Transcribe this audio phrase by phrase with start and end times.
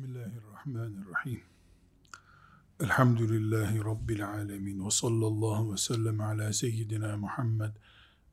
[0.00, 1.42] Bismillahirrahmanirrahim.
[2.80, 4.86] Elhamdülillahi Rabbil alemin.
[4.86, 7.70] Ve sallallahu ve sellem ala seyyidina Muhammed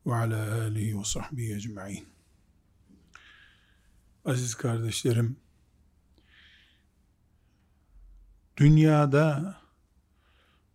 [0.06, 2.08] ve ala alihi ve sahbihi ecma'in.
[4.26, 5.40] Aziz kardeşlerim,
[8.58, 9.58] dünyada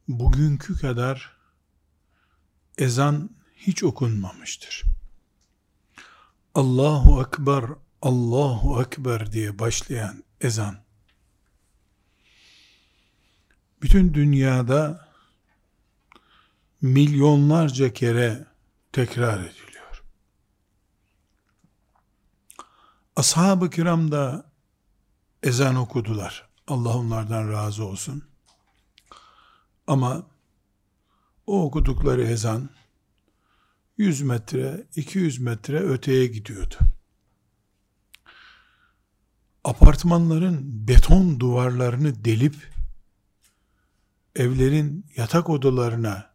[0.09, 1.37] bugünkü kadar
[2.79, 4.85] ezan hiç okunmamıştır.
[6.55, 7.65] Allahu Ekber,
[8.03, 10.82] Allahu Ekber diye başlayan ezan
[13.83, 15.09] bütün dünyada
[16.83, 18.47] milyonlarca kere
[18.93, 20.03] tekrar ediliyor.
[23.17, 24.53] Ashab-ı kiram da
[25.43, 26.49] ezan okudular.
[26.67, 28.25] Allah onlardan razı olsun.
[29.87, 30.27] Ama
[31.47, 32.71] o okudukları ezan
[33.99, 36.77] 100 metre, 200 metre öteye gidiyordu
[39.65, 42.72] apartmanların beton duvarlarını delip
[44.37, 46.31] evlerin yatak odalarına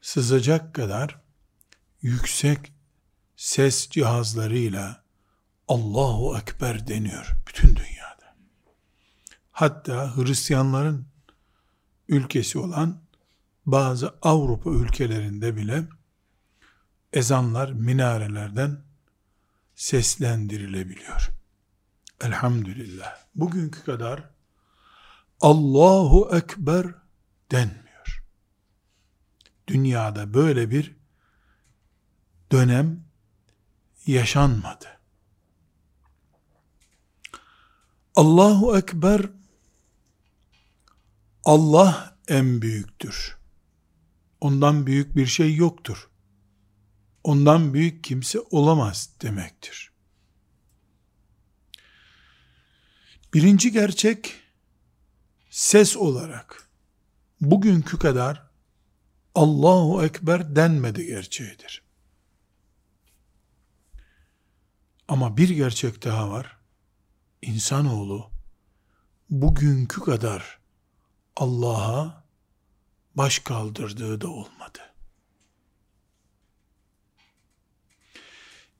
[0.00, 1.20] sızacak kadar
[2.02, 2.72] yüksek
[3.36, 5.02] ses cihazlarıyla
[5.68, 8.36] Allahu Ekber deniyor bütün dünyada.
[9.52, 11.06] Hatta Hristiyanların
[12.08, 13.00] ülkesi olan
[13.66, 15.84] bazı Avrupa ülkelerinde bile
[17.12, 18.80] ezanlar minarelerden
[19.74, 21.30] seslendirilebiliyor.
[22.20, 23.16] Elhamdülillah.
[23.34, 24.30] Bugünkü kadar
[25.40, 26.86] Allahu Ekber
[27.50, 28.24] denmiyor.
[29.68, 30.96] Dünyada böyle bir
[32.52, 33.04] dönem
[34.06, 35.00] yaşanmadı.
[38.16, 39.30] Allahu Ekber
[41.44, 43.36] Allah en büyüktür.
[44.40, 46.10] Ondan büyük bir şey yoktur.
[47.24, 49.92] Ondan büyük kimse olamaz demektir.
[53.34, 54.34] Birinci gerçek
[55.50, 56.65] ses olarak
[57.40, 58.50] bugünkü kadar
[59.34, 61.82] Allahu Ekber denmedi gerçeğidir.
[65.08, 66.56] Ama bir gerçek daha var.
[67.42, 68.30] İnsanoğlu
[69.30, 70.58] bugünkü kadar
[71.36, 72.24] Allah'a
[73.14, 74.78] baş kaldırdığı da olmadı.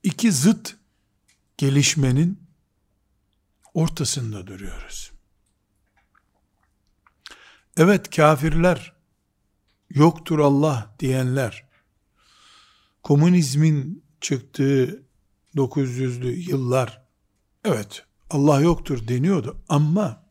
[0.03, 0.75] İki zıt
[1.57, 2.47] gelişmenin
[3.73, 5.16] ortasında duruyoruz.
[7.77, 8.93] Evet kafirler,
[9.89, 11.65] yoktur Allah diyenler,
[13.03, 15.03] komünizmin çıktığı
[15.55, 17.01] 900'lü yıllar,
[17.65, 20.23] evet Allah yoktur deniyordu ama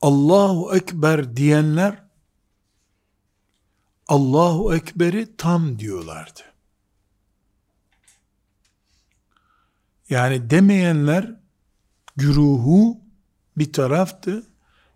[0.00, 2.04] Allahu Ekber diyenler
[4.08, 6.40] Allahu Ekber'i tam diyorlardı.
[10.10, 11.34] Yani demeyenler
[12.16, 13.00] güruhu
[13.56, 14.46] bir taraftı.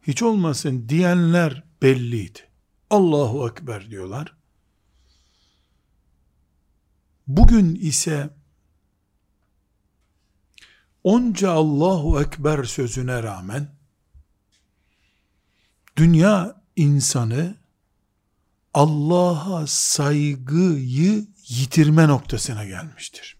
[0.03, 2.39] Hiç olmasın diyenler belliydi.
[2.91, 4.37] Allahu Ekber diyorlar.
[7.27, 8.31] Bugün ise
[11.05, 13.75] onca Allahu Ekber sözüne rağmen
[15.97, 17.57] dünya insanı
[18.75, 23.37] Allah'a saygıyı yitirme noktasına gelmiştir.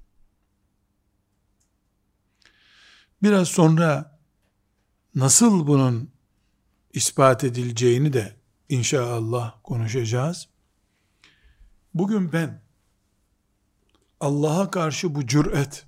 [3.23, 4.19] Biraz sonra
[5.15, 6.12] nasıl bunun
[6.93, 8.37] ispat edileceğini de
[8.69, 10.49] inşallah konuşacağız.
[11.95, 12.63] Bugün ben
[14.21, 15.87] Allah'a karşı bu cüret,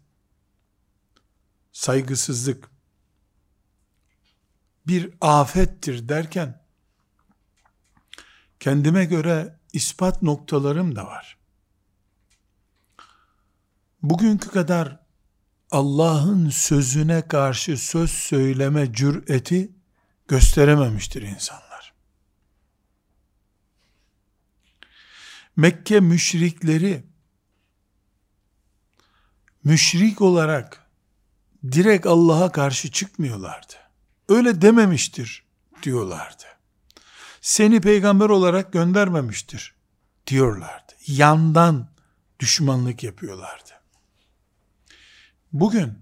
[1.72, 2.70] saygısızlık
[4.86, 6.64] bir afettir derken
[8.60, 11.38] kendime göre ispat noktalarım da var.
[14.02, 15.00] Bugünkü kadar
[15.70, 19.73] Allah'ın sözüne karşı söz söyleme cüreti
[20.28, 21.94] gösterememiştir insanlar.
[25.56, 27.04] Mekke müşrikleri
[29.64, 30.86] müşrik olarak
[31.72, 33.74] direkt Allah'a karşı çıkmıyorlardı.
[34.28, 35.44] Öyle dememiştir
[35.82, 36.44] diyorlardı.
[37.40, 39.74] Seni peygamber olarak göndermemiştir
[40.26, 40.92] diyorlardı.
[41.06, 41.88] Yandan
[42.40, 43.70] düşmanlık yapıyorlardı.
[45.52, 45.98] Bugün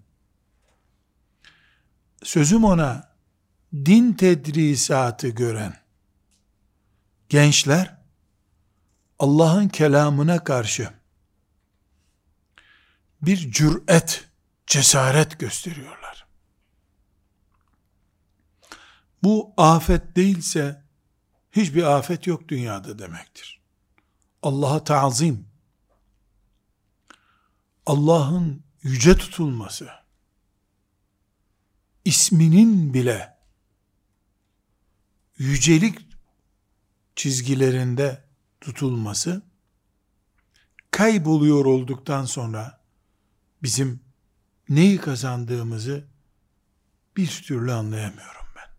[2.22, 3.11] sözüm ona
[3.74, 5.76] din tedrisatı gören
[7.28, 7.96] gençler
[9.18, 10.90] Allah'ın kelamına karşı
[13.22, 14.28] bir cüret,
[14.66, 16.26] cesaret gösteriyorlar.
[19.22, 20.82] Bu afet değilse
[21.52, 23.60] hiçbir afet yok dünyada demektir.
[24.42, 25.48] Allah'a tazim,
[27.86, 29.90] Allah'ın yüce tutulması,
[32.04, 33.41] isminin bile
[35.38, 35.98] yücelik
[37.16, 38.24] çizgilerinde
[38.60, 39.42] tutulması
[40.90, 42.80] kayboluyor olduktan sonra
[43.62, 44.00] bizim
[44.68, 46.04] neyi kazandığımızı
[47.16, 48.70] bir türlü anlayamıyorum ben.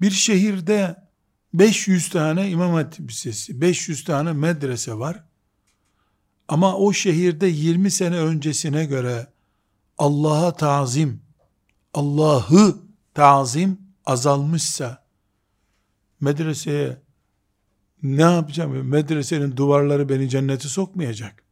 [0.00, 1.06] Bir şehirde
[1.54, 5.24] 500 tane imam hatip lisesi, 500 tane medrese var.
[6.48, 9.32] Ama o şehirde 20 sene öncesine göre
[9.98, 11.22] Allah'a tazim,
[11.94, 12.76] Allah'ı
[13.14, 15.06] tazim azalmışsa
[16.20, 17.02] medreseye
[18.02, 18.88] ne yapacağım?
[18.88, 21.42] Medresenin duvarları beni cennete sokmayacak.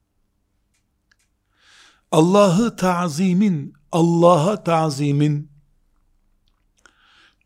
[2.11, 5.51] Allah'ı tazimin, Allah'a tazimin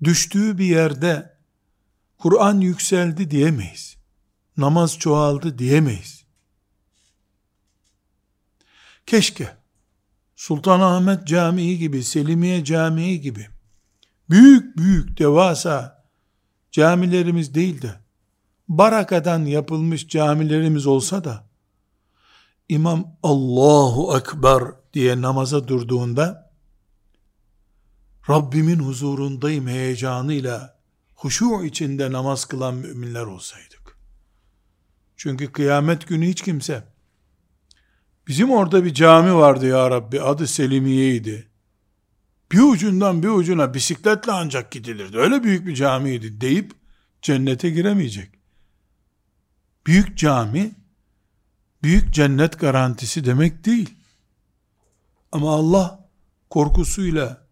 [0.05, 1.39] düştüğü bir yerde
[2.19, 3.97] Kur'an yükseldi diyemeyiz.
[4.57, 6.25] Namaz çoğaldı diyemeyiz.
[9.07, 9.57] Keşke
[10.37, 13.49] Sultanahmet Camii gibi, Selimiye Camii gibi
[14.31, 16.05] büyük büyük devasa
[16.73, 17.95] camilerimiz değil de
[18.69, 21.49] barakadan yapılmış camilerimiz olsa da
[22.69, 24.63] imam Allahu Ekber
[24.95, 26.49] diye namaza durduğunda
[28.29, 30.79] Rabbimin huzurundayım heyecanıyla
[31.15, 33.99] huşu içinde namaz kılan müminler olsaydık.
[35.17, 36.85] Çünkü kıyamet günü hiç kimse
[38.27, 41.49] bizim orada bir cami vardı ya Rabbi adı Selimiye'ydi.
[42.53, 45.19] Bir ucundan bir ucuna bisikletle ancak gidilirdi.
[45.19, 46.73] Öyle büyük bir camiydi deyip
[47.23, 48.31] cennete giremeyecek.
[49.87, 50.71] Büyük cami
[51.83, 53.95] büyük cennet garantisi demek değil.
[55.33, 56.09] Ama Allah
[56.51, 57.49] korkusuyla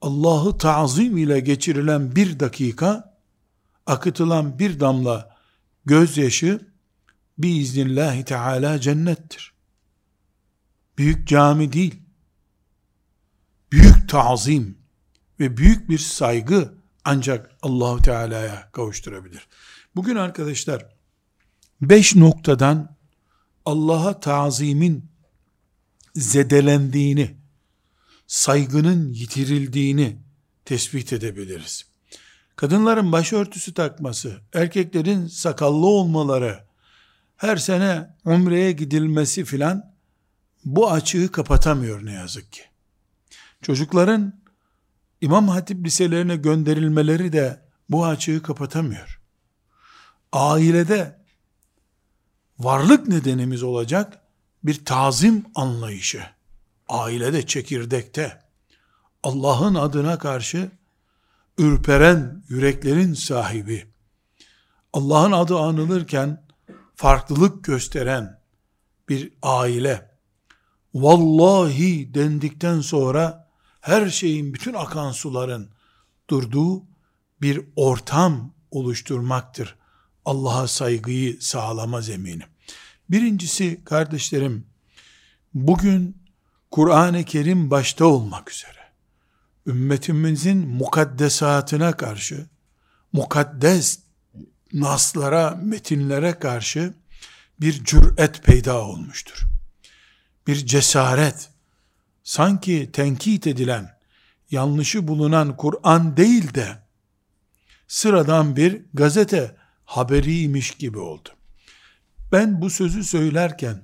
[0.00, 3.18] Allah'ı tazim ile geçirilen bir dakika
[3.86, 5.36] akıtılan bir damla
[5.84, 6.60] gözyaşı
[7.38, 9.52] biiznillahü teala cennettir.
[10.98, 12.02] Büyük cami değil.
[13.72, 14.78] Büyük tazim
[15.40, 16.74] ve büyük bir saygı
[17.04, 19.48] ancak Allahu Teala'ya kavuşturabilir.
[19.96, 20.86] Bugün arkadaşlar
[21.80, 22.96] beş noktadan
[23.64, 25.10] Allah'a tazimin
[26.14, 27.36] zedelendiğini,
[28.26, 30.18] saygının yitirildiğini
[30.64, 31.84] tespit edebiliriz.
[32.56, 36.64] Kadınların başörtüsü takması, erkeklerin sakallı olmaları,
[37.36, 39.94] her sene umreye gidilmesi filan
[40.64, 42.69] bu açığı kapatamıyor ne yazık ki.
[43.62, 44.40] Çocukların
[45.20, 49.20] İmam Hatip liselerine gönderilmeleri de bu açığı kapatamıyor.
[50.32, 51.20] Ailede
[52.58, 54.20] varlık nedenimiz olacak
[54.64, 56.22] bir tazim anlayışı.
[56.88, 58.42] Ailede, çekirdekte
[59.22, 60.70] Allah'ın adına karşı
[61.58, 63.86] ürperen yüreklerin sahibi,
[64.92, 66.42] Allah'ın adı anılırken
[66.94, 68.40] farklılık gösteren
[69.08, 70.10] bir aile,
[70.94, 73.39] vallahi dendikten sonra
[73.80, 75.70] her şeyin, bütün akan suların
[76.30, 76.82] durduğu
[77.42, 79.76] bir ortam oluşturmaktır.
[80.24, 82.42] Allah'a saygıyı sağlama zemini.
[83.10, 84.66] Birincisi kardeşlerim,
[85.54, 86.22] bugün
[86.70, 88.92] Kur'an-ı Kerim başta olmak üzere,
[89.66, 92.46] ümmetimizin mukaddesatına karşı,
[93.12, 94.00] mukaddes
[94.72, 96.94] naslara, metinlere karşı
[97.60, 99.46] bir cüret peyda olmuştur.
[100.46, 101.49] Bir cesaret,
[102.22, 103.90] sanki tenkit edilen,
[104.50, 106.78] yanlışı bulunan Kur'an değil de,
[107.88, 111.28] sıradan bir gazete haberiymiş gibi oldu.
[112.32, 113.82] Ben bu sözü söylerken,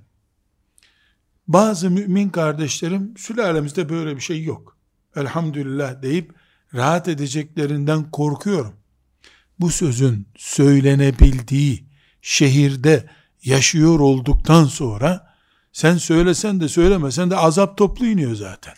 [1.48, 4.76] bazı mümin kardeşlerim, sülalemizde böyle bir şey yok.
[5.16, 6.32] Elhamdülillah deyip,
[6.74, 8.76] rahat edeceklerinden korkuyorum.
[9.60, 11.86] Bu sözün söylenebildiği
[12.22, 13.10] şehirde
[13.42, 15.35] yaşıyor olduktan sonra,
[15.76, 18.74] sen söylesen de söylemesen de azap toplu iniyor zaten.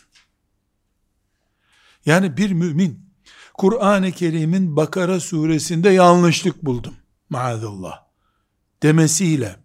[2.07, 3.11] Yani bir mümin,
[3.55, 6.95] Kur'an-ı Kerim'in Bakara suresinde yanlışlık buldum
[7.31, 8.05] maazallah
[8.83, 9.57] demesiyle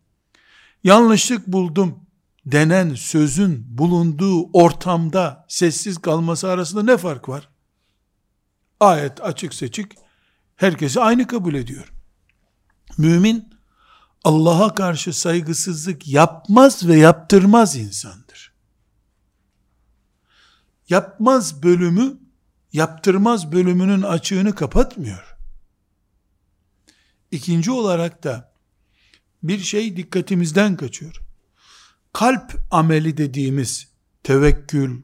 [0.83, 1.99] yanlışlık buldum
[2.45, 7.49] denen sözün bulunduğu ortamda sessiz kalması arasında ne fark var?
[8.79, 9.91] Ayet açık seçik
[10.55, 11.93] herkesi aynı kabul ediyor.
[12.97, 13.52] Mümin
[14.23, 18.53] Allah'a karşı saygısızlık yapmaz ve yaptırmaz insandır.
[20.89, 22.17] Yapmaz bölümü
[22.73, 25.37] yaptırmaz bölümünün açığını kapatmıyor.
[27.31, 28.53] İkinci olarak da
[29.43, 31.19] bir şey dikkatimizden kaçıyor.
[32.13, 33.87] Kalp ameli dediğimiz
[34.23, 35.01] tevekkül,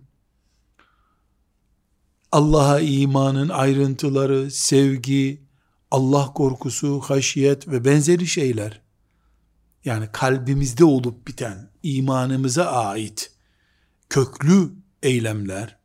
[2.31, 5.43] Allah'a imanın ayrıntıları, sevgi,
[5.91, 8.81] Allah korkusu, haşiyet ve benzeri şeyler,
[9.85, 13.31] yani kalbimizde olup biten, imanımıza ait
[14.09, 14.71] köklü
[15.03, 15.79] eylemler,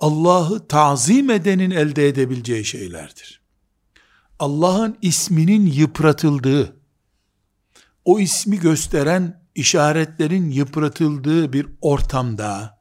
[0.00, 3.40] Allah'ı tazim edenin elde edebileceği şeylerdir.
[4.38, 6.76] Allah'ın isminin yıpratıldığı,
[8.04, 12.76] o ismi gösteren işaretlerin yıpratıldığı bir ortamda,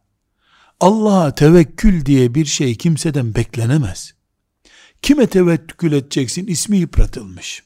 [0.79, 4.13] Allah'a tevekkül diye bir şey kimseden beklenemez.
[5.01, 6.47] Kime tevekkül edeceksin?
[6.47, 7.63] İsmi yıpratılmış.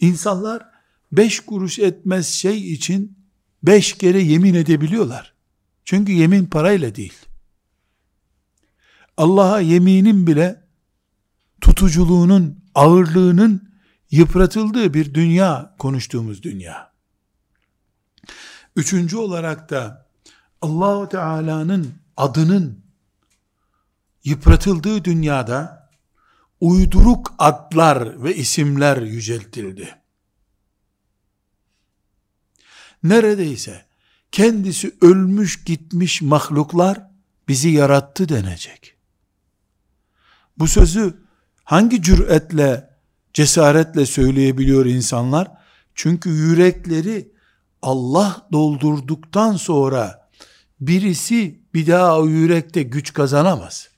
[0.00, 0.66] İnsanlar
[1.12, 3.18] beş kuruş etmez şey için
[3.62, 5.34] beş kere yemin edebiliyorlar.
[5.84, 7.14] Çünkü yemin parayla değil.
[9.16, 10.64] Allah'a yeminin bile
[11.60, 13.72] tutuculuğunun, ağırlığının
[14.10, 16.92] yıpratıldığı bir dünya konuştuğumuz dünya.
[18.76, 20.08] Üçüncü olarak da
[20.62, 22.84] Allahu Teala'nın adının
[24.24, 25.77] yıpratıldığı dünyada
[26.60, 29.94] uyduruk adlar ve isimler yüceltildi.
[33.02, 33.86] Neredeyse
[34.32, 37.10] kendisi ölmüş gitmiş mahluklar
[37.48, 38.94] bizi yarattı denecek.
[40.58, 41.14] Bu sözü
[41.64, 42.90] hangi cüretle,
[43.34, 45.48] cesaretle söyleyebiliyor insanlar?
[45.94, 47.32] Çünkü yürekleri
[47.82, 50.30] Allah doldurduktan sonra
[50.80, 53.88] birisi bir daha o yürekte güç kazanamaz.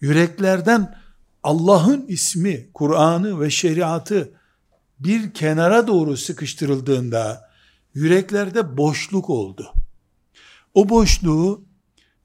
[0.00, 1.01] Yüreklerden
[1.42, 4.32] Allah'ın ismi, Kur'an'ı ve şeriatı
[4.98, 7.50] bir kenara doğru sıkıştırıldığında
[7.94, 9.72] yüreklerde boşluk oldu.
[10.74, 11.64] O boşluğu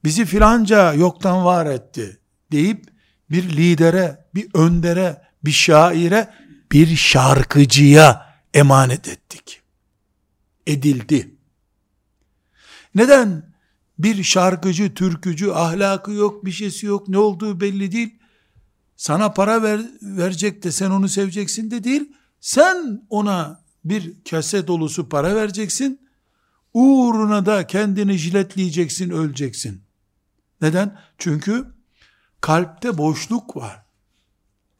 [0.04, 2.20] bizi filanca yoktan var etti
[2.52, 2.86] deyip
[3.30, 6.34] bir lidere, bir öndere, bir şaire,
[6.72, 9.62] bir şarkıcıya emanet ettik.
[10.66, 11.34] Edildi.
[12.94, 13.48] Neden?
[13.98, 18.17] Bir şarkıcı, türkücü, ahlakı yok, bir şeysi yok, ne olduğu belli değil.
[18.98, 22.12] Sana para ver, verecek de sen onu seveceksin de değil.
[22.40, 26.08] Sen ona bir kase dolusu para vereceksin.
[26.74, 29.82] Uğruna da kendini jiletleyeceksin, öleceksin.
[30.60, 30.98] Neden?
[31.18, 31.66] Çünkü
[32.40, 33.84] kalpte boşluk var.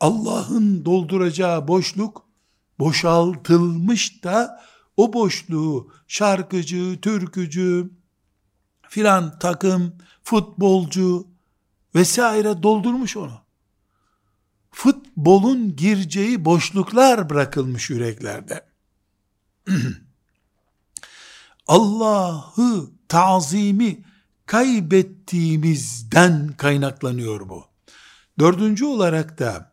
[0.01, 2.29] Allah'ın dolduracağı boşluk
[2.79, 4.63] boşaltılmış da
[4.97, 7.91] o boşluğu şarkıcı, türkücü,
[8.89, 11.27] filan takım, futbolcu
[11.95, 13.48] vesaire doldurmuş onu.
[14.79, 18.67] Futbolun gireceği boşluklar bırakılmış yüreklerde.
[21.67, 24.05] Allah'ı tazimi
[24.47, 27.67] kaybettiğimizden kaynaklanıyor bu.
[28.39, 29.73] Dördüncü olarak da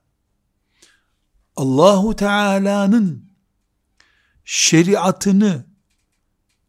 [1.56, 3.32] Allahu Teala'nın
[4.46, 5.66] şeriatını,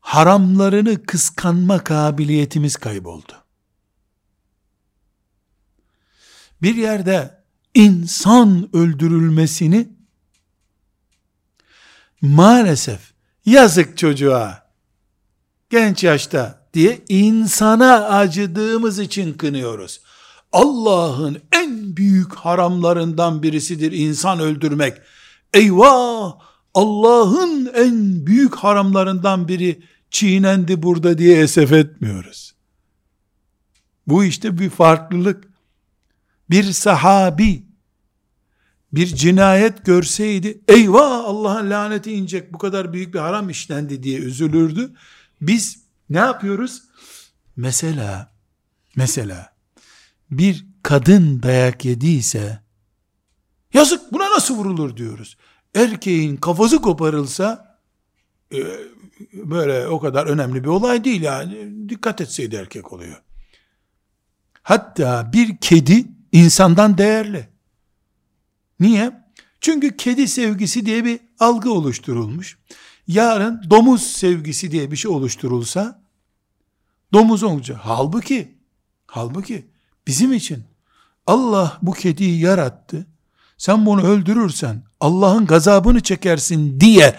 [0.00, 3.45] haramlarını kıskanma kabiliyetimiz kayboldu.
[6.62, 7.36] Bir yerde
[7.76, 9.88] insan öldürülmesini
[12.23, 13.12] maalesef
[13.47, 14.71] yazık çocuğa
[15.71, 20.00] genç yaşta diye insana acıdığımız için kınıyoruz.
[20.52, 24.99] Allah'ın en büyük haramlarından birisidir insan öldürmek.
[25.54, 26.35] Eyvah!
[26.75, 32.54] Allah'ın en büyük haramlarından biri çiğnendi burada diye esef etmiyoruz.
[34.06, 35.45] Bu işte bir farklılık.
[36.50, 37.66] Bir sahabi
[38.97, 44.93] bir cinayet görseydi eyvah Allah'ın laneti inecek bu kadar büyük bir haram işlendi diye üzülürdü.
[45.41, 45.79] Biz
[46.11, 46.83] ne yapıyoruz?
[47.57, 48.33] Mesela
[48.97, 49.57] mesela
[50.31, 52.61] bir kadın dayak yediyse
[53.75, 55.37] yazık buna nasıl vurulur diyoruz.
[55.75, 57.79] Erkeğin kafası koparılsa
[58.53, 58.59] e,
[59.33, 61.88] böyle o kadar önemli bir olay değil yani.
[61.88, 63.23] Dikkat etseydi erkek oluyor.
[64.62, 67.56] Hatta bir kedi insandan değerli.
[68.80, 69.26] Niye?
[69.61, 72.59] Çünkü kedi sevgisi diye bir algı oluşturulmuş.
[73.09, 76.02] Yarın domuz sevgisi diye bir şey oluşturulsa
[77.12, 77.78] domuz olacak.
[77.83, 78.54] Halbuki
[79.06, 79.66] halbuki
[80.06, 80.64] bizim için
[81.26, 83.06] Allah bu kediyi yarattı.
[83.59, 87.16] Sen bunu öldürürsen Allah'ın gazabını çekersin diye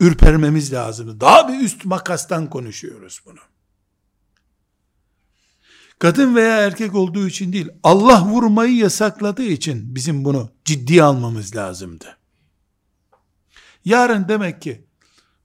[0.00, 1.20] ürpermemiz lazım.
[1.20, 3.38] Daha bir üst makastan konuşuyoruz bunu.
[6.02, 12.18] Kadın veya erkek olduğu için değil, Allah vurmayı yasakladığı için bizim bunu ciddiye almamız lazımdı.
[13.84, 14.84] Yarın demek ki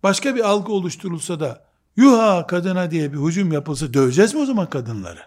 [0.03, 4.69] başka bir algı oluşturulsa da yuha kadına diye bir hücum yapılsa döveceğiz mi o zaman
[4.69, 5.21] kadınları?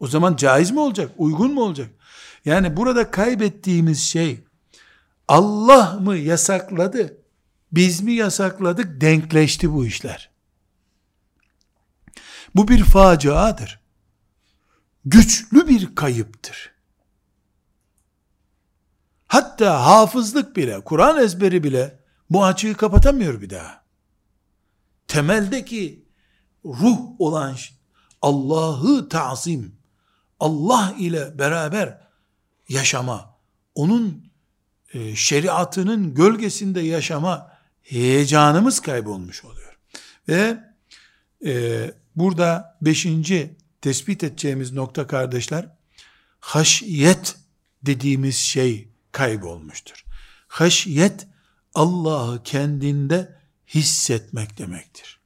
[0.00, 1.10] O zaman caiz mi olacak?
[1.18, 1.90] Uygun mu olacak?
[2.44, 4.40] Yani burada kaybettiğimiz şey
[5.28, 7.16] Allah mı yasakladı?
[7.72, 9.00] Biz mi yasakladık?
[9.00, 10.37] Denkleşti bu işler.
[12.54, 13.80] Bu bir faciadır.
[15.04, 16.72] Güçlü bir kayıptır.
[19.26, 21.98] Hatta hafızlık bile, Kur'an ezberi bile
[22.30, 23.84] bu açığı kapatamıyor bir daha.
[25.08, 26.04] Temeldeki
[26.64, 27.56] ruh olan
[28.22, 29.76] Allah'ı tazim,
[30.40, 31.98] Allah ile beraber
[32.68, 33.38] yaşama,
[33.74, 34.30] onun
[34.92, 37.52] e, şeriatının gölgesinde yaşama
[37.82, 39.78] heyecanımız kaybolmuş oluyor.
[40.28, 40.64] Ve
[41.46, 41.84] e,
[42.18, 45.68] burada beşinci tespit edeceğimiz nokta kardeşler,
[46.40, 47.36] haşiyet
[47.82, 50.04] dediğimiz şey kaybolmuştur.
[50.48, 51.26] Haşiyet
[51.74, 55.20] Allah'ı kendinde hissetmek demektir.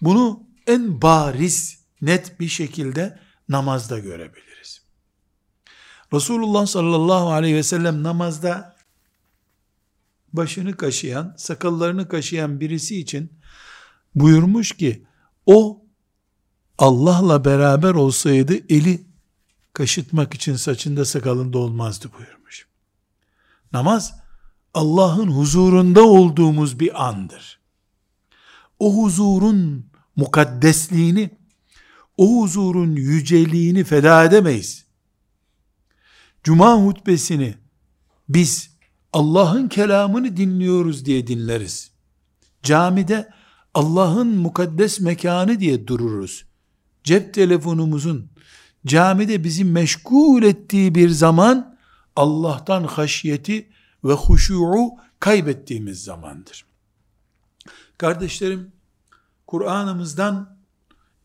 [0.00, 4.82] Bunu en bariz, net bir şekilde namazda görebiliriz.
[6.12, 8.76] Resulullah sallallahu aleyhi ve sellem namazda
[10.32, 13.32] başını kaşıyan, sakallarını kaşıyan birisi için
[14.14, 15.06] buyurmuş ki,
[15.46, 15.84] o
[16.78, 19.06] Allah'la beraber olsaydı eli
[19.72, 22.66] kaşıtmak için saçında sakalında olmazdı buyurmuş.
[23.72, 24.14] Namaz
[24.74, 27.60] Allah'ın huzurunda olduğumuz bir andır.
[28.78, 29.86] O huzurun
[30.16, 31.30] mukaddesliğini,
[32.16, 34.84] o huzurun yüceliğini feda edemeyiz.
[36.42, 37.54] Cuma hutbesini
[38.28, 38.70] biz
[39.12, 41.90] Allah'ın kelamını dinliyoruz diye dinleriz.
[42.62, 43.28] Camide
[43.74, 46.44] Allah'ın mukaddes mekanı diye dururuz.
[47.04, 48.30] Cep telefonumuzun
[48.86, 51.78] camide bizi meşgul ettiği bir zaman
[52.16, 53.68] Allah'tan haşyeti
[54.04, 54.90] ve huşu'u
[55.20, 56.64] kaybettiğimiz zamandır.
[57.98, 58.72] Kardeşlerim,
[59.46, 60.58] Kur'an'ımızdan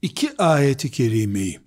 [0.02, 1.60] iki ayeti kerimeyi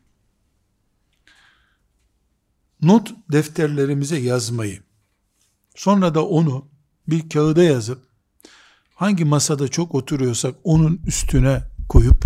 [2.83, 4.83] not defterlerimize yazmayı,
[5.75, 6.69] sonra da onu
[7.09, 8.07] bir kağıda yazıp,
[9.03, 12.25] hangi masada çok oturuyorsak onun üstüne koyup,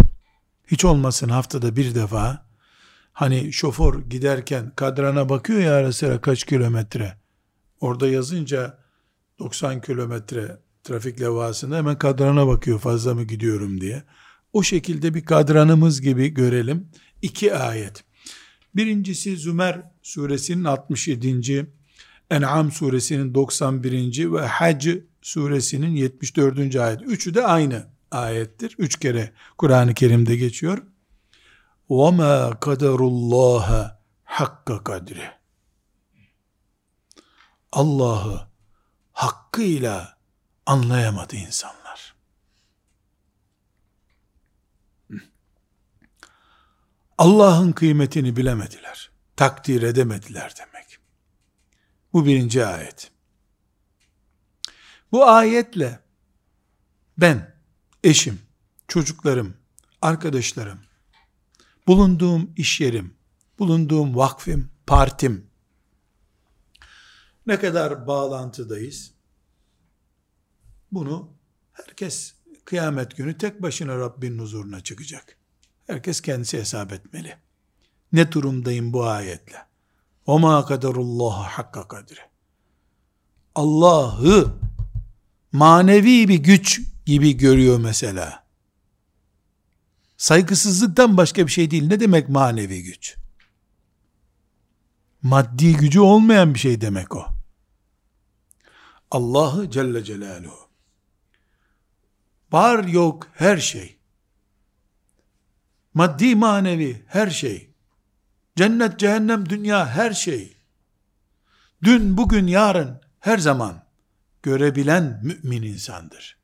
[0.67, 2.47] hiç olmasın haftada bir defa,
[3.13, 7.17] hani şoför giderken kadrana bakıyor ya ara sıra kaç kilometre,
[7.81, 8.79] orada yazınca
[9.39, 14.03] 90 kilometre trafik levhasında hemen kadrana bakıyor fazla mı gidiyorum diye.
[14.53, 16.89] O şekilde bir kadranımız gibi görelim.
[17.23, 18.05] İki ayet.
[18.75, 21.67] Birincisi Zümer suresinin 67.
[22.31, 24.33] En'am suresinin 91.
[24.33, 24.89] ve Hac
[25.26, 26.76] suresinin 74.
[26.76, 27.02] ayet.
[27.02, 28.76] Üçü de aynı ayettir.
[28.78, 30.84] Üç kere Kur'an-ı Kerim'de geçiyor.
[31.90, 35.42] وَمَا قَدَرُ اللّٰهَ حَقَّ قَدْرِ
[37.72, 38.48] Allah'ı
[39.14, 40.18] hakkıyla
[40.66, 42.16] anlayamadı insanlar.
[47.18, 49.12] Allah'ın kıymetini bilemediler.
[49.36, 50.98] Takdir edemediler demek.
[52.14, 53.12] Bu birinci ayet.
[55.16, 56.00] Bu ayetle
[57.18, 57.56] ben,
[58.04, 58.40] eşim,
[58.88, 59.58] çocuklarım,
[60.02, 60.80] arkadaşlarım,
[61.88, 63.14] bulunduğum iş yerim,
[63.60, 65.52] bulunduğum vakfim, partim,
[67.48, 69.12] ne kadar bağlantıdayız?
[70.92, 71.30] Bunu
[71.74, 72.34] herkes
[72.66, 75.38] kıyamet günü tek başına Rabbin huzuruna çıkacak.
[75.88, 77.38] Herkes kendisi hesap etmeli.
[78.14, 79.58] Ne durumdayım bu ayetle?
[80.28, 82.20] وَمَا قَدَرُ اللّٰهَ hakka kadri.
[83.56, 84.54] Allah'ı
[85.57, 88.47] manevi bir güç gibi görüyor mesela.
[90.17, 91.87] Saygısızlıktan başka bir şey değil.
[91.87, 93.17] Ne demek manevi güç?
[95.23, 97.27] Maddi gücü olmayan bir şey demek o.
[99.11, 100.69] Allah'ı Celle Celaluhu.
[102.53, 103.97] Var yok her şey.
[105.95, 107.71] Maddi manevi her şey.
[108.57, 110.57] Cennet, cehennem, dünya her şey.
[111.83, 113.86] Dün, bugün, yarın her zaman
[114.43, 116.39] görebilen mümin insandır.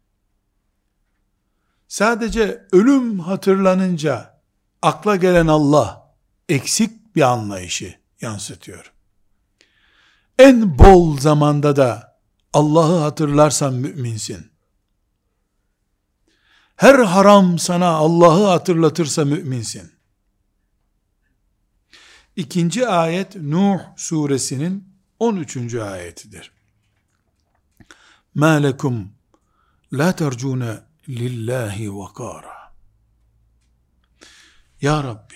[1.89, 4.43] Sadece ölüm hatırlanınca
[4.83, 6.15] akla gelen Allah
[6.49, 8.93] eksik bir anlayışı yansıtıyor.
[10.39, 12.19] En bol zamanda da
[12.53, 14.53] Allah'ı hatırlarsan müminsin.
[16.77, 19.93] Her haram sana Allah'ı hatırlatırsa müminsin.
[22.37, 25.75] İkinci ayet Nuh suresinin 13.
[25.75, 26.53] ayetidir.
[28.36, 29.08] مَا لَكُمْ
[29.92, 30.64] لَا تَرْجُونَ
[31.08, 32.58] لِلّٰهِ وَقَارًا
[34.82, 35.36] Ya Rabbi,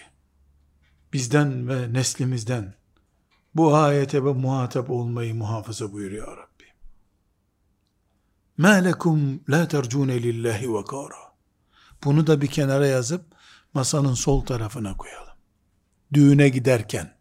[1.14, 2.74] bizden ve neslimizden
[3.56, 6.52] bu ayete ve muhatap olmayı muhafaza buyur ya Rabbi.
[8.60, 11.32] مَا لَكُمْ لَا تَرْجُونَ لِلّٰهِ وَكَارًا
[12.04, 13.26] Bunu da bir kenara yazıp
[13.74, 15.34] masanın sol tarafına koyalım.
[16.14, 17.18] Düğüne giderken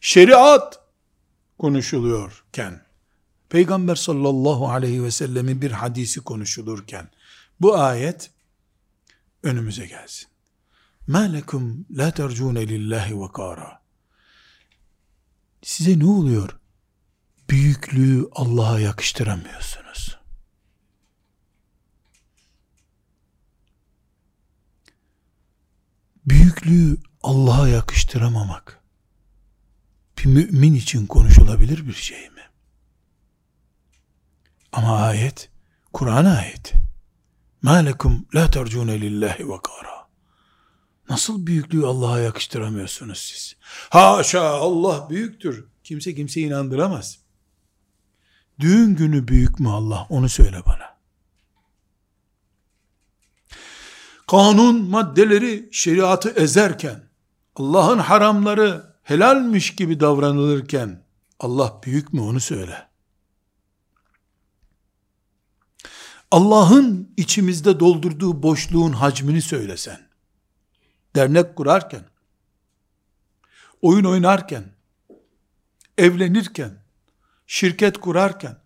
[0.00, 0.80] şeriat
[1.58, 2.85] konuşuluyorken
[3.48, 7.10] Peygamber sallallahu aleyhi ve sellemin bir hadisi konuşulurken
[7.60, 8.30] bu ayet
[9.42, 10.28] önümüze gelsin.
[11.08, 13.78] مَا لَكُمْ لَا تَرْجُونَ لِلّٰهِ وَكَارًا
[15.62, 16.58] Size ne oluyor?
[17.50, 20.22] büyüklüğü Allah'a yakıştıramıyorsunuz.
[26.26, 28.80] büyüklüğü Allah'a yakıştıramamak
[30.18, 32.35] bir mümin için konuşulabilir bir şey mi?
[34.76, 35.50] Ama ayet,
[35.92, 36.82] Kur'an ayeti.
[37.64, 40.02] مَا لَكُمْ لَا تَرْجُونَ لِلّٰهِ وَقَارًا
[41.08, 43.56] Nasıl büyüklüğü Allah'a yakıştıramıyorsunuz siz?
[43.90, 45.64] Haşa Allah büyüktür.
[45.84, 47.18] Kimse kimse inandıramaz.
[48.60, 50.06] Düğün günü büyük mü Allah?
[50.10, 50.92] Onu söyle bana.
[54.26, 57.02] Kanun maddeleri şeriatı ezerken,
[57.56, 61.04] Allah'ın haramları helalmiş gibi davranılırken,
[61.40, 62.85] Allah büyük mü onu söyle.
[66.31, 69.99] Allah'ın içimizde doldurduğu boşluğun hacmini söylesen,
[71.15, 72.05] dernek kurarken,
[73.81, 74.63] oyun oynarken,
[75.97, 76.83] evlenirken,
[77.47, 78.57] şirket kurarken,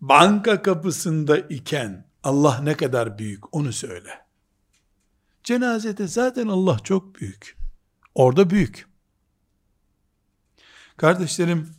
[0.00, 4.26] banka kapısında iken Allah ne kadar büyük onu söyle.
[5.44, 7.56] Cenazede zaten Allah çok büyük.
[8.14, 8.88] Orada büyük.
[10.96, 11.70] Kardeşlerim,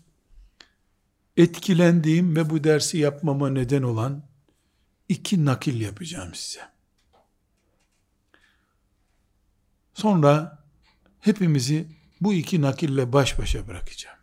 [1.38, 4.29] etkilendiğim ve bu dersi yapmama neden olan
[5.10, 6.62] iki nakil yapacağım size.
[9.94, 10.64] Sonra
[11.20, 11.88] hepimizi
[12.22, 14.18] bu iki nakille baş başa bırakacağım.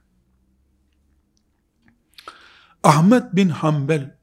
[2.82, 4.18] Ahmet bin Hanbel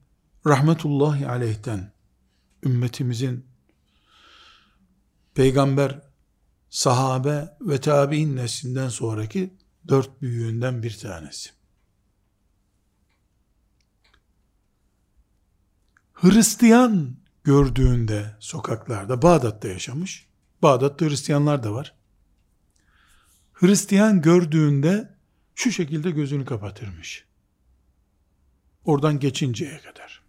[0.48, 1.92] rahmetullahi aleyhten
[2.64, 3.46] ümmetimizin
[5.34, 6.02] peygamber,
[6.70, 9.54] sahabe ve tabi'in neslinden sonraki
[9.88, 11.50] dört büyüğünden bir tanesi.
[16.24, 20.28] Hristiyan gördüğünde sokaklarda, Bağdat'ta yaşamış,
[20.62, 21.96] Bağdat'ta Hristiyanlar da var.
[23.54, 25.16] Hristiyan gördüğünde
[25.56, 27.26] şu şekilde gözünü kapatırmış.
[28.86, 30.24] Oradan geçinceye kadar.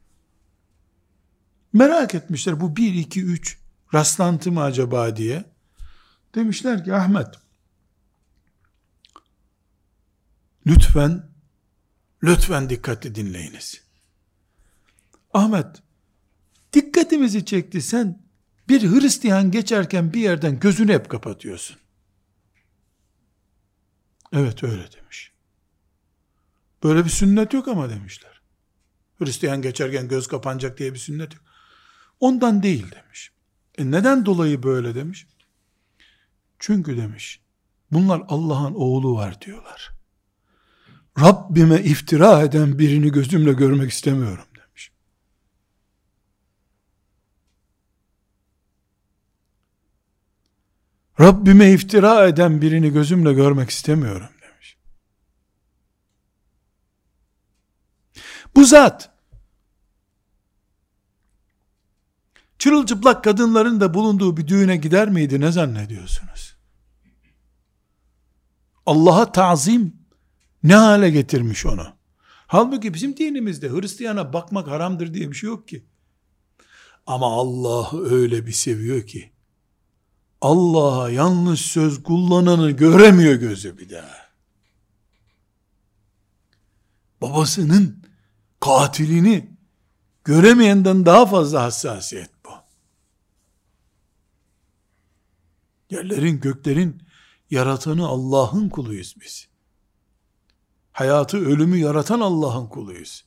[1.73, 3.59] Merak etmişler bu bir, iki, üç
[3.95, 5.45] rastlantı mı acaba diye.
[6.35, 7.29] Demişler ki Ahmet
[10.67, 11.29] lütfen
[12.23, 13.84] lütfen dikkatli dinleyiniz.
[15.35, 15.67] Ahmet
[16.73, 18.23] dikkatimizi çekti sen
[18.69, 21.77] bir Hristiyan geçerken bir yerden gözünü hep kapatıyorsun.
[24.33, 25.33] Evet öyle demiş.
[26.83, 28.43] Böyle bir sünnet yok ama demişler.
[29.19, 31.43] Hristiyan geçerken göz kapanacak diye bir sünnet yok.
[32.21, 33.33] Ondan değil demiş.
[33.79, 35.27] E neden dolayı böyle demiş?
[36.59, 37.41] Çünkü demiş,
[37.93, 39.91] bunlar Allah'ın oğlu var diyorlar.
[41.21, 44.93] Rabbime iftira eden birini gözümle görmek istemiyorum demiş.
[51.21, 54.77] Rabbime iftira eden birini gözümle görmek istemiyorum demiş.
[58.57, 59.11] Bu zat
[62.59, 66.57] çırılçıplak kadınların da bulunduğu bir düğüne gider miydi ne zannediyorsunuz?
[68.87, 69.97] Allah'a tazim
[70.63, 71.87] ne hale getirmiş onu?
[72.47, 75.87] Halbuki bizim dinimizde Hristiyana bakmak haramdır diye bir şey yok ki.
[77.07, 79.34] Ama Allah'ı öyle bir seviyor ki
[80.45, 84.29] Allah'a yanlış söz kullananı göremiyor gözü bir daha.
[87.21, 88.05] Babasının
[88.61, 89.51] katilini
[90.25, 92.51] göremeyenden daha fazla hassasiyet bu.
[95.91, 97.03] Yerlerin göklerin
[97.51, 99.49] yaratanı Allah'ın kuluyuz biz.
[100.93, 103.25] Hayatı ölümü yaratan Allah'ın kuluyuz.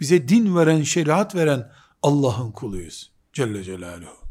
[0.00, 3.12] Bize din veren, şeriat veren Allah'ın kuluyuz.
[3.32, 4.23] Celle Celaluhu.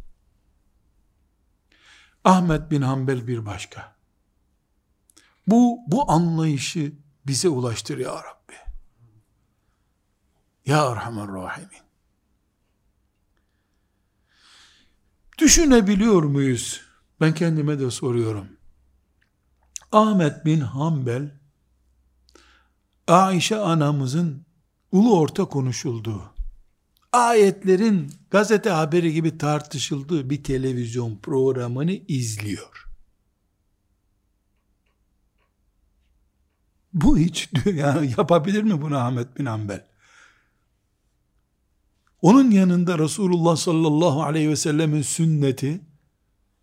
[2.23, 3.95] Ahmet bin Hanbel bir başka.
[5.47, 6.93] Bu, bu anlayışı
[7.27, 8.53] bize ulaştır ya Rabbi.
[10.65, 11.83] Ya Erhamer Rahimin.
[15.37, 16.81] Düşünebiliyor muyuz?
[17.21, 18.47] Ben kendime de soruyorum.
[19.91, 21.31] Ahmet bin Hanbel
[23.07, 24.45] Aişe anamızın
[24.91, 26.32] ulu orta konuşulduğu,
[27.13, 32.87] ayetlerin gazete haberi gibi tartışıldığı bir televizyon programını izliyor.
[36.93, 39.85] Bu hiç yani yapabilir mi bunu Ahmet bin Hanbel?
[42.21, 45.81] Onun yanında Resulullah sallallahu aleyhi ve sellemin sünneti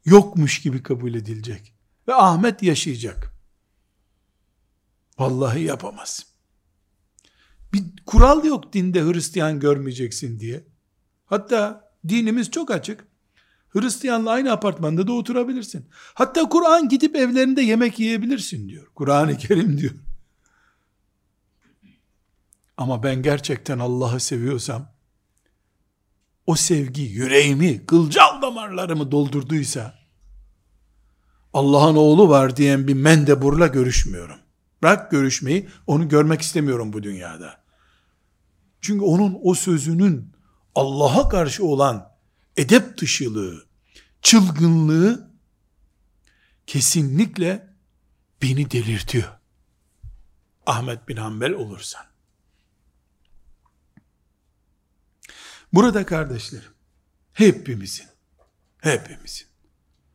[0.05, 1.75] yokmuş gibi kabul edilecek.
[2.09, 3.35] Ve Ahmet yaşayacak.
[5.19, 6.30] Vallahi yapamaz.
[7.73, 10.65] Bir kural yok dinde Hristiyan görmeyeceksin diye.
[11.27, 13.07] Hatta dinimiz çok açık.
[13.69, 15.89] Hristiyanla aynı apartmanda da oturabilirsin.
[16.15, 18.87] Hatta Kur'an gidip evlerinde yemek yiyebilirsin diyor.
[18.95, 19.95] Kur'an-ı Kerim diyor.
[22.77, 24.93] Ama ben gerçekten Allah'ı seviyorsam,
[26.47, 29.99] o sevgi yüreğimi, kılcal damarlarımı doldurduysa,
[31.53, 34.39] Allah'ın oğlu var diyen bir mendeburla görüşmüyorum.
[34.83, 37.61] Bırak görüşmeyi, onu görmek istemiyorum bu dünyada.
[38.81, 40.33] Çünkü onun o sözünün
[40.75, 42.13] Allah'a karşı olan
[42.57, 43.67] edep dışılığı,
[44.23, 45.31] çılgınlığı
[46.67, 47.75] kesinlikle
[48.43, 49.29] beni delirtiyor.
[50.67, 52.05] Ahmet bin Hanbel olursan.
[55.73, 56.73] Burada kardeşlerim,
[57.33, 58.07] hepimizin,
[58.79, 59.47] hepimizin,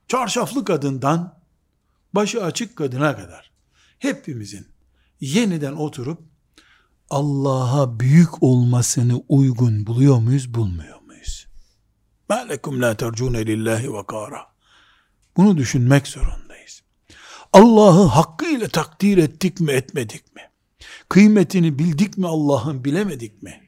[0.07, 1.39] çarşaflı kadından
[2.13, 3.44] başı açık kadına kadar,
[4.04, 4.66] hepimizin
[5.20, 6.22] yeniden oturup
[7.10, 11.46] Allah'a büyük olmasını uygun buluyor muyuz, bulmuyor muyuz?
[12.30, 14.42] مَا لَكُمْ لَا تَرْجُونَ لِلّٰهِ وَقَارًا
[15.36, 16.82] Bunu düşünmek zorundayız.
[17.52, 20.42] Allah'ı hakkıyla takdir ettik mi, etmedik mi?
[21.08, 23.60] Kıymetini bildik mi Allah'ın, bilemedik mi?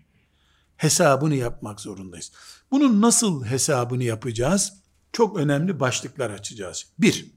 [0.77, 2.33] Hesabını yapmak zorundayız.
[2.71, 4.73] Bunun nasıl hesabını yapacağız?
[5.13, 6.87] Çok önemli başlıklar açacağız.
[6.99, 7.31] Bir,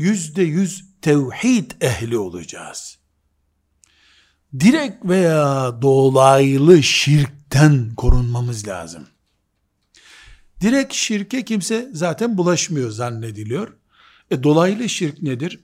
[0.00, 3.00] yüzde yüz tevhid ehli olacağız
[4.60, 9.06] direkt veya dolaylı şirkten korunmamız lazım.
[10.60, 13.76] Direkt şirke kimse zaten bulaşmıyor zannediliyor.
[14.30, 15.60] E dolaylı şirk nedir?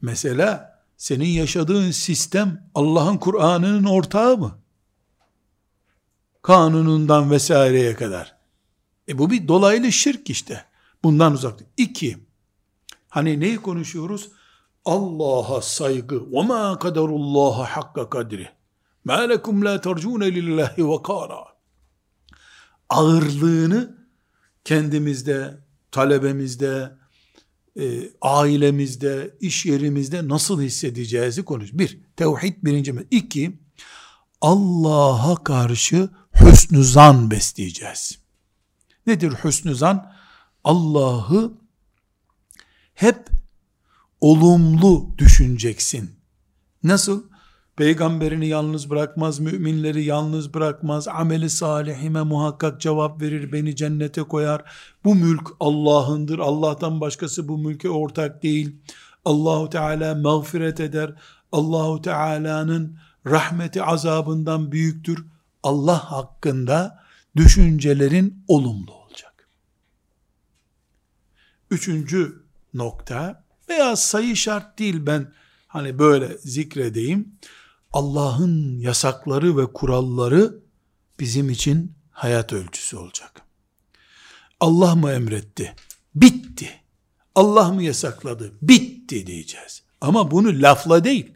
[0.00, 4.58] Mesela senin yaşadığın sistem Allah'ın Kur'an'ının ortağı mı?
[6.42, 8.36] Kanunundan vesaireye kadar.
[9.08, 10.64] E bu bir dolaylı şirk işte.
[11.04, 11.60] Bundan uzak.
[11.76, 12.25] İki,
[13.16, 14.28] hani neyi konuşuyoruz?
[14.84, 18.48] Allah'a saygı ve ma kaderullaha hakka kadri
[19.04, 21.44] ma lekum la tercune lillahi vakara
[22.88, 23.96] ağırlığını
[24.64, 25.58] kendimizde,
[25.90, 26.92] talebemizde,
[27.80, 31.72] e, ailemizde, iş yerimizde nasıl hissedeceğizi konuş.
[31.72, 32.94] Bir, tevhid birinci.
[33.10, 33.58] İki,
[34.40, 36.08] Allah'a karşı
[36.40, 38.18] hüsnü zan besleyeceğiz.
[39.06, 40.12] Nedir hüsnü zan?
[40.64, 41.65] Allah'ı
[42.96, 43.28] hep
[44.20, 46.10] olumlu düşüneceksin.
[46.82, 47.22] Nasıl?
[47.76, 54.64] Peygamberini yalnız bırakmaz, müminleri yalnız bırakmaz, ameli salihime muhakkak cevap verir, beni cennete koyar.
[55.04, 58.76] Bu mülk Allah'ındır, Allah'tan başkası bu mülke ortak değil.
[59.24, 61.14] Allahu Teala mağfiret eder.
[61.52, 65.26] Allahu Teala'nın rahmeti azabından büyüktür.
[65.62, 67.04] Allah hakkında
[67.36, 69.48] düşüncelerin olumlu olacak.
[71.70, 72.45] Üçüncü
[72.78, 75.32] nokta, veya sayı şart değil ben
[75.66, 77.38] hani böyle zikredeyim.
[77.92, 80.58] Allah'ın yasakları ve kuralları
[81.20, 83.42] bizim için hayat ölçüsü olacak.
[84.60, 85.74] Allah mı emretti?
[86.14, 86.70] Bitti.
[87.34, 88.52] Allah mı yasakladı?
[88.62, 89.82] Bitti diyeceğiz.
[90.00, 91.32] Ama bunu lafla değil.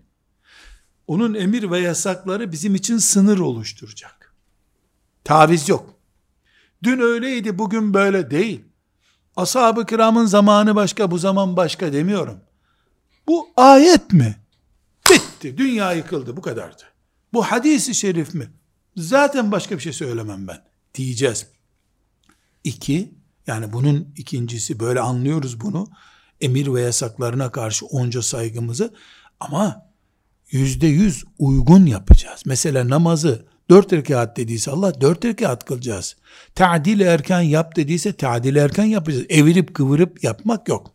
[1.06, 4.34] Onun emir ve yasakları bizim için sınır oluşturacak.
[5.24, 5.94] Taviz yok.
[6.82, 8.64] Dün öyleydi, bugün böyle değil.
[9.36, 12.40] Ashab-ı kiramın zamanı başka, bu zaman başka demiyorum.
[13.28, 14.36] Bu ayet mi?
[15.10, 15.58] Bitti.
[15.58, 16.36] Dünya yıkıldı.
[16.36, 16.82] Bu kadardı.
[17.32, 18.50] Bu hadisi şerif mi?
[18.96, 20.62] Zaten başka bir şey söylemem ben.
[20.94, 21.46] Diyeceğiz.
[22.64, 23.14] İki,
[23.46, 25.90] yani bunun ikincisi böyle anlıyoruz bunu.
[26.40, 28.94] Emir ve yasaklarına karşı onca saygımızı
[29.40, 29.90] ama
[30.50, 32.42] yüzde yüz uygun yapacağız.
[32.46, 36.16] Mesela namazı Dört rekat dediyse Allah dört rekat kılacağız.
[36.54, 39.26] Ta'dil erken yap dediyse ta'dil erken yapacağız.
[39.28, 40.94] Evirip kıvırıp yapmak yok.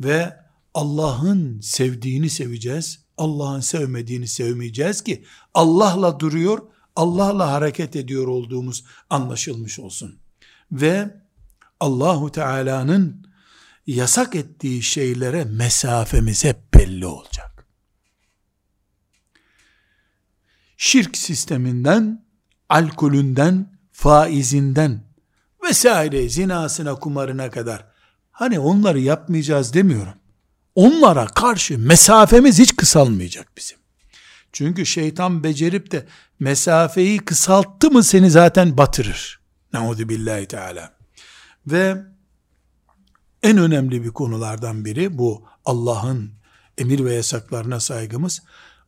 [0.00, 0.36] Ve
[0.74, 3.04] Allah'ın sevdiğini seveceğiz.
[3.18, 6.58] Allah'ın sevmediğini sevmeyeceğiz ki Allah'la duruyor,
[6.96, 10.18] Allah'la hareket ediyor olduğumuz anlaşılmış olsun.
[10.72, 11.14] Ve
[11.80, 13.26] Allahu Teala'nın
[13.86, 17.33] yasak ettiği şeylere mesafemiz hep belli olacak.
[20.84, 22.24] Şirk sisteminden,
[22.68, 25.00] alkolünden, faizinden
[25.64, 27.86] vesaire zinasına, kumarına kadar
[28.30, 30.14] hani onları yapmayacağız demiyorum.
[30.74, 33.78] Onlara karşı mesafemiz hiç kısalmayacak bizim.
[34.52, 36.06] Çünkü şeytan becerip de
[36.40, 39.40] mesafeyi kısalttı mı seni zaten batırır.
[39.72, 40.92] Nauzu billahi teala.
[41.66, 41.96] Ve
[43.42, 46.30] en önemli bir konulardan biri bu Allah'ın
[46.78, 48.42] emir ve yasaklarına saygımız.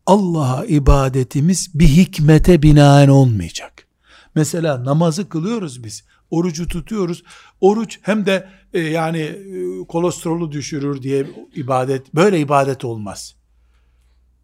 [0.06, 3.86] Allah'a ibadetimiz bir hikmete binaen olmayacak.
[4.34, 6.04] Mesela namazı kılıyoruz biz.
[6.30, 7.22] Orucu tutuyoruz.
[7.60, 13.36] Oruç hem de e, yani e, kolesterolü düşürür diye ibadet böyle ibadet olmaz.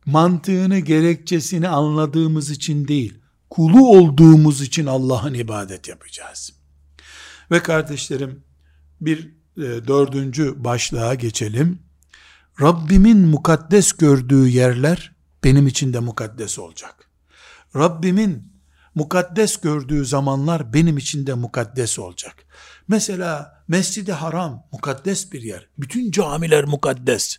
[0.06, 3.18] Mantığını, gerekçesini anladığımız için değil,
[3.50, 6.52] kulu olduğumuz için Allah'ın ibadet yapacağız.
[7.50, 8.42] Ve kardeşlerim
[9.00, 11.78] bir e, dördüncü başlığa geçelim.
[12.60, 15.11] Rabbimin mukaddes gördüğü yerler
[15.44, 17.10] benim için de mukaddes olacak.
[17.76, 18.52] Rabbimin
[18.94, 22.46] mukaddes gördüğü zamanlar benim için de mukaddes olacak.
[22.88, 25.68] Mesela Mescid-i Haram mukaddes bir yer.
[25.78, 27.36] Bütün camiler mukaddes.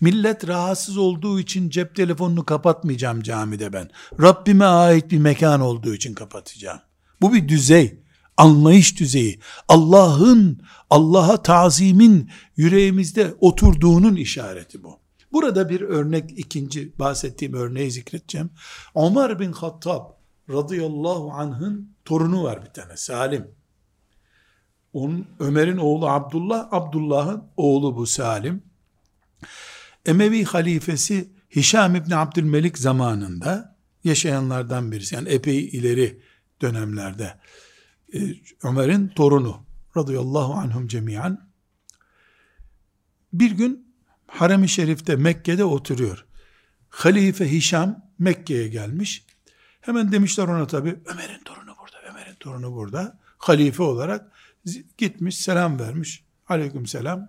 [0.00, 3.90] Millet rahatsız olduğu için cep telefonunu kapatmayacağım camide ben.
[4.20, 6.80] Rabbime ait bir mekan olduğu için kapatacağım.
[7.20, 8.02] Bu bir düzey,
[8.36, 9.40] anlayış düzeyi.
[9.68, 14.99] Allah'ın, Allah'a tazimin yüreğimizde oturduğunun işareti bu.
[15.32, 18.50] Burada bir örnek, ikinci bahsettiğim örneği zikredeceğim.
[18.94, 20.10] Ömer bin Hattab
[20.50, 23.48] radıyallahu anh'ın torunu var bir tane, Salim.
[24.92, 28.62] Onun, Ömer'in oğlu Abdullah, Abdullah'ın oğlu bu Salim.
[30.06, 35.14] Emevi halifesi Hişam İbni Abdülmelik zamanında yaşayanlardan birisi.
[35.14, 36.22] Yani epey ileri
[36.62, 37.40] dönemlerde.
[38.14, 38.20] Ee,
[38.62, 39.56] Ömer'in torunu
[39.96, 41.50] radıyallahu anhum cemiyan
[43.32, 43.89] bir gün
[44.30, 46.26] Harem-i Şerif'te Mekke'de oturuyor.
[46.88, 49.24] Halife Hişam Mekke'ye gelmiş.
[49.80, 53.18] Hemen demişler ona tabi Ömer'in torunu burada, Ömer'in torunu burada.
[53.38, 54.32] Halife olarak
[54.98, 56.24] gitmiş selam vermiş.
[56.48, 57.28] Aleyküm selam.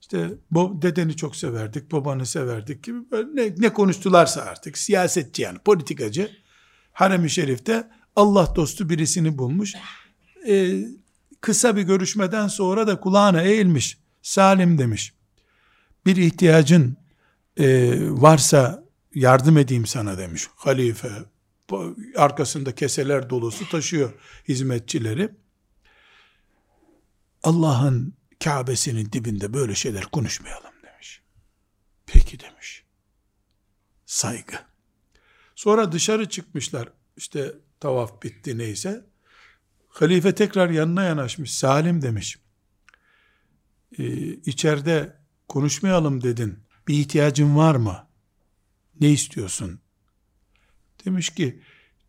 [0.00, 2.98] İşte bu dedeni çok severdik, babanı severdik gibi
[3.34, 6.30] ne, ne konuştularsa artık siyasetçi yani politikacı
[6.92, 9.74] Harem-i Şerif'te Allah dostu birisini bulmuş.
[10.48, 10.84] Ee,
[11.40, 13.98] kısa bir görüşmeden sonra da kulağına eğilmiş.
[14.22, 15.14] Salim demiş.
[16.06, 16.96] Bir ihtiyacın
[17.56, 18.84] e, varsa
[19.14, 20.48] yardım edeyim sana demiş.
[20.56, 21.10] Halife
[22.16, 24.12] arkasında keseler dolusu taşıyor
[24.48, 25.30] hizmetçileri.
[27.42, 31.22] Allah'ın Kabe'sinin dibinde böyle şeyler konuşmayalım demiş.
[32.06, 32.84] Peki demiş.
[34.06, 34.56] Saygı.
[35.54, 36.88] Sonra dışarı çıkmışlar.
[37.16, 39.04] İşte tavaf bitti neyse.
[39.88, 41.54] Halife tekrar yanına yanaşmış.
[41.54, 42.38] Salim demiş.
[43.98, 45.19] Ee, içeride
[45.50, 46.58] konuşmayalım dedin.
[46.88, 48.06] Bir ihtiyacın var mı?
[49.00, 49.80] Ne istiyorsun?
[51.04, 51.60] Demiş ki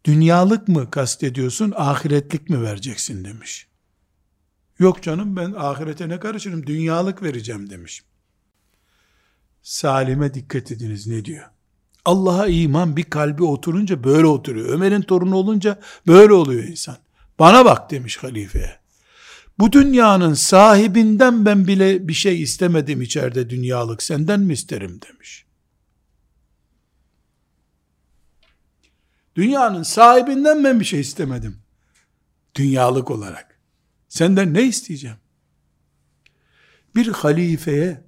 [0.05, 3.67] dünyalık mı kastediyorsun, ahiretlik mi vereceksin demiş.
[4.79, 8.03] Yok canım ben ahirete ne karışırım dünyalık vereceğim demiş.
[9.61, 11.45] Salim'e dikkat ediniz ne diyor.
[12.05, 14.69] Allah'a iman bir kalbi oturunca böyle oturuyor.
[14.69, 16.97] Ömer'in torunu olunca böyle oluyor insan.
[17.39, 18.80] Bana bak demiş halifeye.
[19.59, 24.03] Bu dünyanın sahibinden ben bile bir şey istemedim içeride dünyalık.
[24.03, 25.45] Senden mi isterim demiş.
[29.35, 31.57] Dünyanın sahibinden ben bir şey istemedim.
[32.55, 33.59] Dünyalık olarak.
[34.09, 35.17] Senden ne isteyeceğim?
[36.95, 38.01] Bir halifeye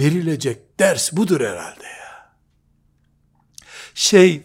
[0.00, 2.36] verilecek ders budur herhalde ya.
[3.94, 4.42] Şey,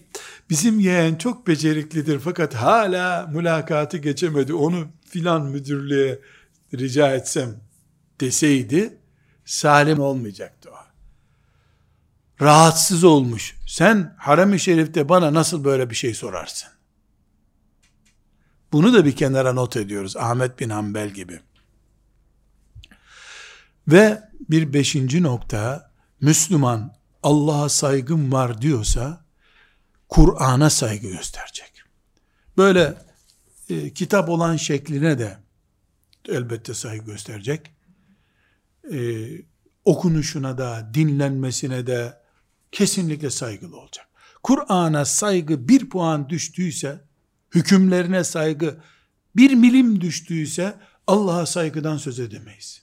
[0.50, 4.54] bizim yeğen çok beceriklidir fakat hala mülakatı geçemedi.
[4.54, 6.20] Onu filan müdürlüğe
[6.74, 7.56] rica etsem
[8.22, 8.98] deseydi,
[9.46, 10.76] salim olmayacaktı o.
[12.42, 13.58] Rahatsız olmuş.
[13.68, 16.70] Sen harem-i şerifte bana nasıl böyle bir şey sorarsın?
[18.72, 20.18] Bunu da bir kenara not ediyoruz.
[20.18, 21.40] Ahmet bin Hanbel gibi.
[23.88, 29.26] Ve bir beşinci nokta, Müslüman Allah'a saygım var diyorsa,
[30.10, 31.72] Kur'an'a saygı gösterecek.
[32.58, 33.11] Böyle
[33.72, 35.38] e, kitap olan şekline de
[36.30, 37.72] elbette saygı gösterecek.
[38.94, 39.28] E,
[39.86, 42.22] okunuşuna da, dinlenmesine de
[42.72, 44.08] kesinlikle saygılı olacak.
[44.44, 47.02] Kur'an'a saygı bir puan düştüyse,
[47.56, 48.82] hükümlerine saygı
[49.36, 52.82] bir milim düştüyse Allah'a saygıdan söz edemeyiz.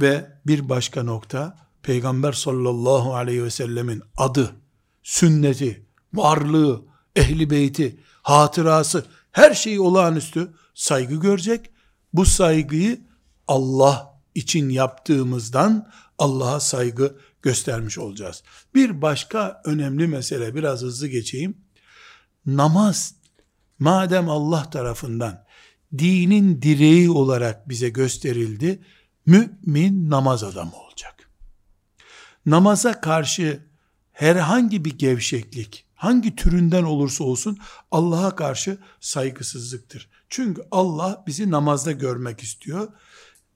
[0.00, 4.56] Ve bir başka nokta Peygamber sallallahu aleyhi ve sellemin adı,
[5.02, 6.84] sünneti, varlığı,
[7.16, 11.70] ehli beyti, hatırası her şeyi olağanüstü saygı görecek.
[12.12, 13.00] Bu saygıyı
[13.48, 18.42] Allah için yaptığımızdan Allah'a saygı göstermiş olacağız.
[18.74, 21.56] Bir başka önemli mesele biraz hızlı geçeyim
[22.46, 23.14] namaz
[23.78, 25.44] madem Allah tarafından
[25.98, 28.82] dinin direği olarak bize gösterildi,
[29.26, 31.30] mümin namaz adamı olacak.
[32.46, 33.66] Namaza karşı
[34.12, 37.58] herhangi bir gevşeklik, hangi türünden olursa olsun
[37.90, 40.08] Allah'a karşı saygısızlıktır.
[40.28, 42.88] Çünkü Allah bizi namazda görmek istiyor.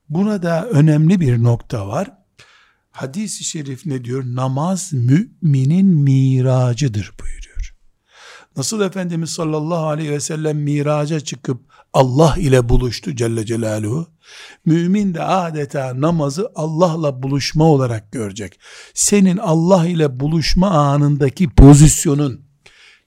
[0.09, 2.11] Buna da önemli bir nokta var.
[2.91, 4.25] Hadis-i şerif ne diyor?
[4.27, 7.52] Namaz müminin miracıdır buyuruyor.
[8.57, 11.61] Nasıl Efendimiz sallallahu aleyhi ve sellem miraca çıkıp
[11.93, 14.07] Allah ile buluştu Celle Celaluhu.
[14.65, 18.61] Mümin de adeta namazı Allah'la buluşma olarak görecek.
[18.95, 22.41] Senin Allah ile buluşma anındaki pozisyonun,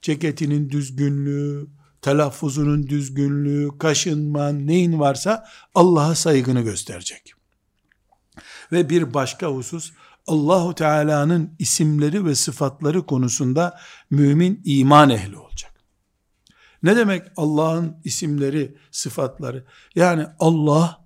[0.01, 1.67] ceketinin düzgünlüğü,
[2.01, 7.33] telaffuzunun düzgünlüğü, kaşınman, neyin varsa Allah'a saygını gösterecek.
[8.71, 9.91] Ve bir başka husus
[10.27, 15.73] Allahu Teala'nın isimleri ve sıfatları konusunda mümin iman ehli olacak.
[16.83, 19.65] Ne demek Allah'ın isimleri, sıfatları?
[19.95, 21.05] Yani Allah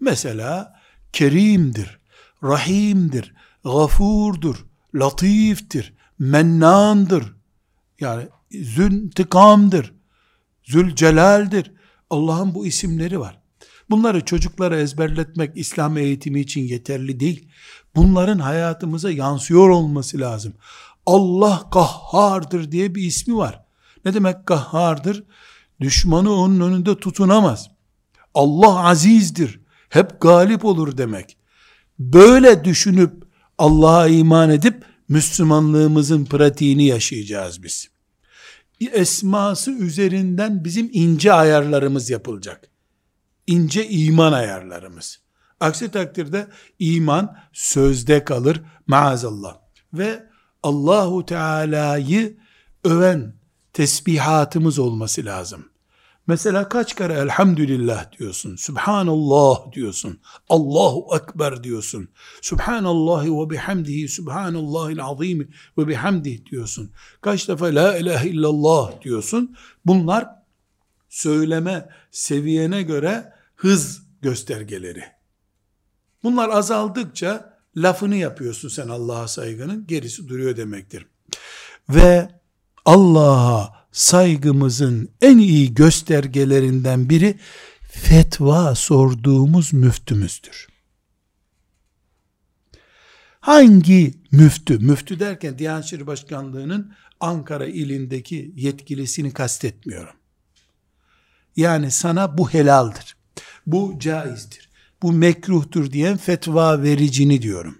[0.00, 0.80] mesela
[1.12, 2.00] Kerim'dir,
[2.42, 7.34] Rahim'dir, Gafur'dur, Latif'tir, Mennan'dır.
[8.00, 9.94] Yani Züntikam'dır,
[10.64, 11.72] Zülcelal'dir.
[12.10, 13.40] Allah'ın bu isimleri var.
[13.90, 17.48] Bunları çocuklara ezberletmek İslam eğitimi için yeterli değil.
[17.96, 20.54] Bunların hayatımıza yansıyor olması lazım.
[21.06, 23.64] Allah kahhardır diye bir ismi var.
[24.04, 25.24] Ne demek kahhardır?
[25.80, 27.70] Düşmanı onun önünde tutunamaz.
[28.34, 29.60] Allah azizdir.
[29.88, 31.36] Hep galip olur demek.
[31.98, 33.12] Böyle düşünüp
[33.58, 37.88] Allah'a iman edip Müslümanlığımızın pratiğini yaşayacağız biz.
[38.92, 42.70] Esması üzerinden bizim ince ayarlarımız yapılacak.
[43.46, 45.20] İnce iman ayarlarımız.
[45.60, 46.46] Aksi takdirde
[46.78, 49.56] iman sözde kalır maazallah.
[49.92, 50.30] Ve
[50.62, 52.36] Allahu Teala'yı
[52.84, 53.34] öven
[53.72, 55.64] tesbihatımız olması lazım.
[56.26, 62.08] Mesela kaç kere elhamdülillah diyorsun, subhanallah diyorsun, Allahu ekber diyorsun,
[62.42, 65.48] subhanallahi ve bihamdihi, subhanallahil azimi
[65.78, 66.92] ve bihamdihi diyorsun.
[67.20, 69.56] Kaç defa la ilahe illallah diyorsun.
[69.86, 70.28] Bunlar
[71.08, 75.19] söyleme seviyene göre hız göstergeleri.
[76.22, 81.06] Bunlar azaldıkça lafını yapıyorsun sen Allah'a saygının, gerisi duruyor demektir.
[81.88, 82.28] Ve
[82.84, 87.38] Allah'a saygımızın en iyi göstergelerinden biri
[87.82, 90.68] fetva sorduğumuz müftümüzdür.
[93.40, 100.14] Hangi müftü, müftü derken Diyanet İşleri Başkanlığı'nın Ankara ilindeki yetkilisini kastetmiyorum.
[101.56, 103.16] Yani sana bu helaldir,
[103.66, 104.69] bu caizdir,
[105.02, 107.78] bu mekruhtur diyen fetva vericini diyorum.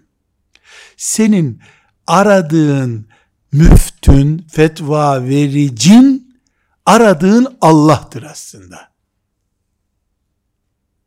[0.97, 1.61] Senin
[2.07, 3.07] aradığın
[3.51, 6.37] müftün, fetva vericin,
[6.85, 8.91] aradığın Allah'tır aslında.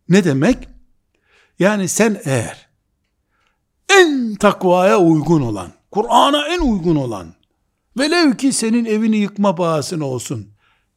[0.09, 0.69] Ne demek?
[1.59, 2.69] Yani sen eğer
[3.89, 7.35] en takvaya uygun olan, Kur'an'a en uygun olan,
[7.99, 10.51] velev ki senin evini yıkma pahasına olsun,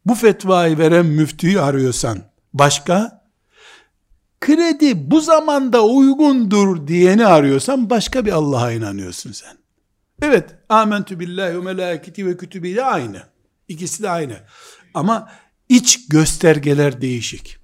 [0.05, 2.19] bu fetvayı veren müftüyü arıyorsan,
[2.53, 3.16] başka,
[4.41, 9.57] kredi bu zamanda uygundur diyeni arıyorsan, başka bir Allah'a inanıyorsun sen.
[10.21, 13.23] Evet, amentü billahi ve melaketi ve kütübi de aynı.
[13.67, 14.37] İkisi de aynı.
[14.93, 15.31] Ama
[15.69, 17.57] iç göstergeler değişik.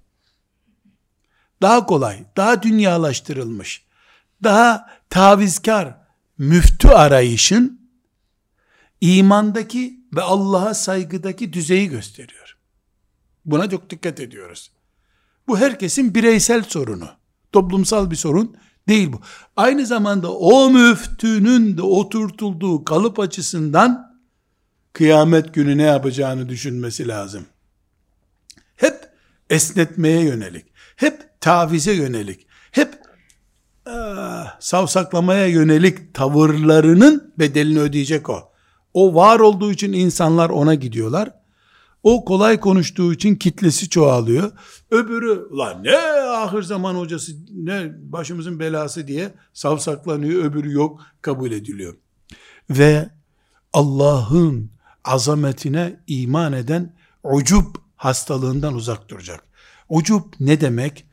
[1.61, 3.85] Daha kolay, daha dünyalaştırılmış,
[4.43, 5.97] daha tavizkar
[6.37, 7.89] müftü arayışın
[9.01, 12.57] imandaki ve Allah'a saygıdaki düzeyi gösteriyor.
[13.45, 14.71] Buna çok dikkat ediyoruz.
[15.47, 17.07] Bu herkesin bireysel sorunu.
[17.51, 19.21] Toplumsal bir sorun değil bu.
[19.55, 24.13] Aynı zamanda o müftünün de oturtulduğu kalıp açısından
[24.93, 27.45] kıyamet günü ne yapacağını düşünmesi lazım.
[28.75, 29.09] Hep
[29.49, 30.65] esnetmeye yönelik,
[30.95, 32.99] hep tavize yönelik, hep
[33.85, 38.51] ah, savsaklamaya yönelik tavırlarının bedelini ödeyecek o.
[38.93, 41.42] O var olduğu için insanlar ona gidiyorlar.
[42.03, 44.51] O kolay konuştuğu için kitlesi çoğalıyor.
[44.91, 45.97] Öbürü lan ne
[46.27, 50.43] ahir zaman hocası ne başımızın belası diye savsaklanıyor.
[50.43, 51.95] Öbürü yok kabul ediliyor.
[52.69, 53.09] Ve
[53.73, 54.71] Allah'ın
[55.03, 59.43] azametine iman eden ucub hastalığından uzak duracak.
[59.89, 61.05] Ucub ne demek?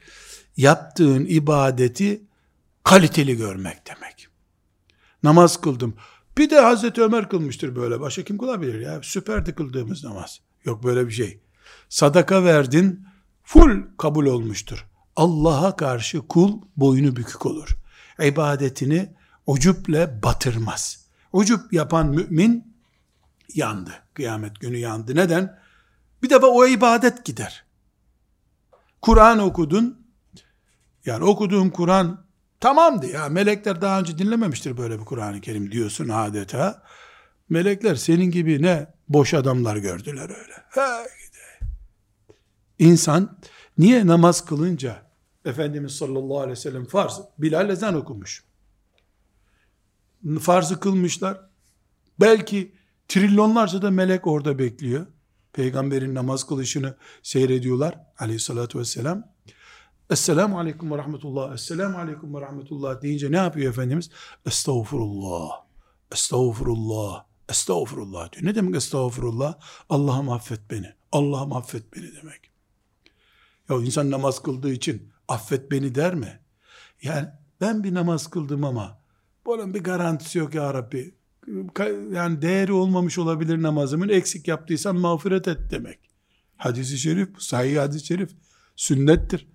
[0.57, 2.23] Yaptığın ibadeti
[2.85, 4.29] kaliteli görmek demek.
[5.23, 5.95] Namaz kıldım.
[6.39, 8.01] Bir de Hazreti Ömer kılmıştır böyle.
[8.01, 9.01] Başka kim kılabilir ya?
[9.03, 10.41] Süperdi kıldığımız namaz.
[10.65, 11.41] Yok böyle bir şey.
[11.89, 13.07] Sadaka verdin,
[13.45, 14.87] full kabul olmuştur.
[15.17, 17.77] Allah'a karşı kul boynu bükük olur.
[18.23, 19.15] İbadetini
[19.47, 21.07] ucuple batırmaz.
[21.33, 22.75] Ucup yapan mümin
[23.55, 23.91] yandı.
[24.15, 25.17] Kıyamet günü yandı.
[25.17, 25.59] Neden?
[26.23, 27.65] Bir defa o ibadet gider.
[29.03, 30.07] Kur'an okudun.
[31.07, 32.25] Yani okuduğum Kur'an
[32.61, 33.29] tamamdı ya.
[33.29, 36.83] Melekler daha önce dinlememiştir böyle bir Kur'an-ı Kerim diyorsun adeta.
[37.51, 40.55] Melekler senin gibi ne boş adamlar gördüler öyle.
[42.79, 43.39] İnsan
[43.79, 45.11] niye namaz kılınca
[45.45, 48.45] Efendimiz sallallahu aleyhi ve sellem farz, Bilal ezan okumuş.
[50.41, 51.41] Farzı kılmışlar.
[52.21, 52.75] Belki
[53.09, 55.07] trilyonlarca da melek orada bekliyor.
[55.53, 59.25] Peygamberin namaz kılışını seyrediyorlar aleyhissalatü vesselam.
[60.11, 64.11] Esselamu aleyküm ve rahmetullah, esselamu aleyküm ve rahmetullah deyince ne yapıyor Efendimiz?
[64.47, 65.51] Estağfurullah,
[66.13, 68.45] estağfurullah, Estağfurullah diyor.
[68.45, 69.59] Ne demek estağfurullah?
[69.89, 70.95] Allah'ım affet beni.
[71.13, 72.51] Allah'ım affet beni demek.
[73.69, 76.41] Ya insan namaz kıldığı için affet beni der mi?
[77.03, 77.29] Yani
[77.61, 79.01] ben bir namaz kıldım ama
[79.47, 81.15] bunun bir garantisi yok ya Rabbi.
[82.13, 84.09] Yani değeri olmamış olabilir namazımın.
[84.09, 85.99] Eksik yaptıysam mağfiret et demek.
[86.57, 88.31] Hadisi şerif, sahih hadis-i şerif,
[88.77, 89.47] sünnettir.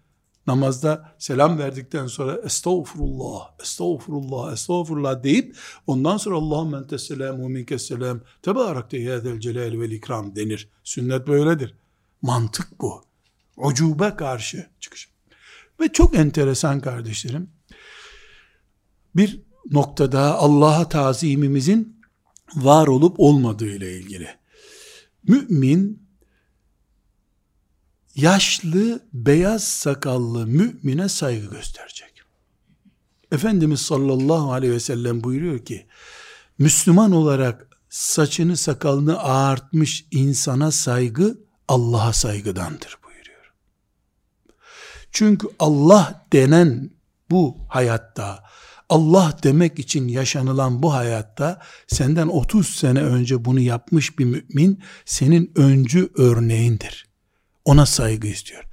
[0.48, 7.88] Namazda selam verdikten sonra estağfurullah, estağfurullah, estağfurullah deyip ondan sonra Allahümme entes selam ve minkes
[7.88, 10.70] selam tebarekte yâzel celal vel ikram denir.
[10.84, 11.76] Sünnet böyledir.
[12.22, 13.04] Mantık bu.
[13.58, 15.10] Ucube karşı çıkış.
[15.80, 17.50] Ve çok enteresan kardeşlerim.
[19.16, 19.42] Bir
[19.72, 22.02] noktada Allah'a tazimimizin
[22.56, 24.28] var olup olmadığı ile ilgili.
[25.28, 26.05] Mümin
[28.16, 32.22] yaşlı beyaz sakallı mümine saygı gösterecek.
[33.32, 35.86] Efendimiz sallallahu aleyhi ve sellem buyuruyor ki
[36.60, 41.38] Müslüman olarak saçını sakalını ağartmış insana saygı
[41.68, 43.54] Allah'a saygıdandır buyuruyor.
[45.12, 46.90] Çünkü Allah denen
[47.30, 48.44] bu hayatta
[48.90, 55.52] Allah demek için yaşanılan bu hayatta senden 30 sene önce bunu yapmış bir mümin senin
[55.56, 57.05] öncü örneğindir.
[57.66, 58.64] Ona saygı istiyor.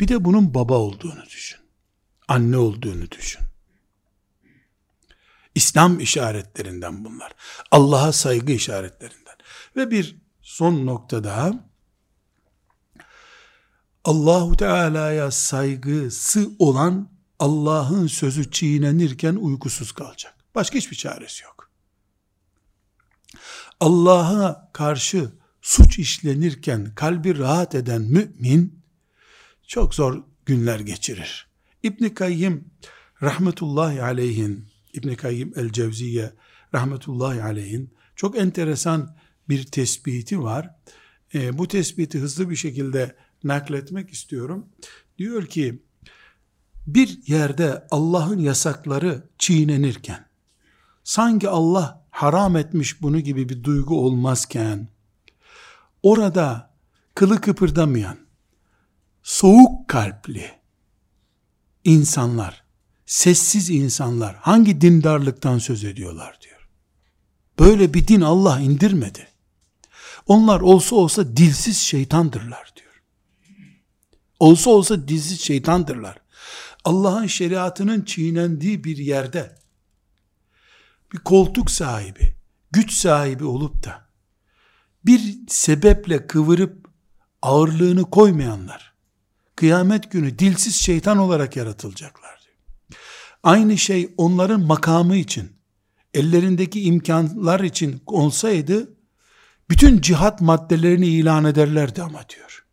[0.00, 1.60] Bir de bunun baba olduğunu düşün.
[2.28, 3.42] Anne olduğunu düşün.
[5.54, 7.32] İslam işaretlerinden bunlar.
[7.70, 9.36] Allah'a saygı işaretlerinden.
[9.76, 11.52] Ve bir son nokta daha.
[14.04, 20.34] Allahu Teala'ya saygısı olan Allah'ın sözü çiğnenirken uykusuz kalacak.
[20.54, 21.70] Başka hiçbir çaresi yok.
[23.80, 25.32] Allah'a karşı
[25.66, 28.82] suç işlenirken kalbi rahat eden mümin
[29.66, 31.46] çok zor günler geçirir.
[31.82, 32.64] İbn Kayyim
[33.22, 36.32] rahmetullahi aleyhin İbn Kayyim el Cevziye
[36.74, 39.16] rahmetullahi aleyhin çok enteresan
[39.48, 40.74] bir tespiti var.
[41.34, 44.66] E, bu tespiti hızlı bir şekilde nakletmek istiyorum.
[45.18, 45.82] Diyor ki
[46.86, 50.26] bir yerde Allah'ın yasakları çiğnenirken
[51.04, 54.95] sanki Allah haram etmiş bunu gibi bir duygu olmazken
[56.06, 56.70] orada
[57.14, 58.18] kılı kıpırdamayan
[59.22, 60.50] soğuk kalpli
[61.84, 62.64] insanlar
[63.06, 66.68] sessiz insanlar hangi dindarlıktan söz ediyorlar diyor.
[67.58, 69.28] Böyle bir din Allah indirmedi.
[70.26, 73.02] Onlar olsa olsa dilsiz şeytandırlar diyor.
[74.40, 76.18] Olsa olsa dilsiz şeytandırlar.
[76.84, 79.58] Allah'ın şeriatının çiğnendiği bir yerde
[81.12, 82.36] bir koltuk sahibi,
[82.70, 84.05] güç sahibi olup da
[85.06, 86.88] bir sebeple kıvırıp
[87.42, 88.96] ağırlığını koymayanlar
[89.56, 92.36] kıyamet günü dilsiz şeytan olarak yaratılacaklar.
[93.42, 95.52] Aynı şey onların makamı için,
[96.14, 98.96] ellerindeki imkanlar için olsaydı
[99.70, 102.66] bütün cihat maddelerini ilan ederlerdi ama diyor.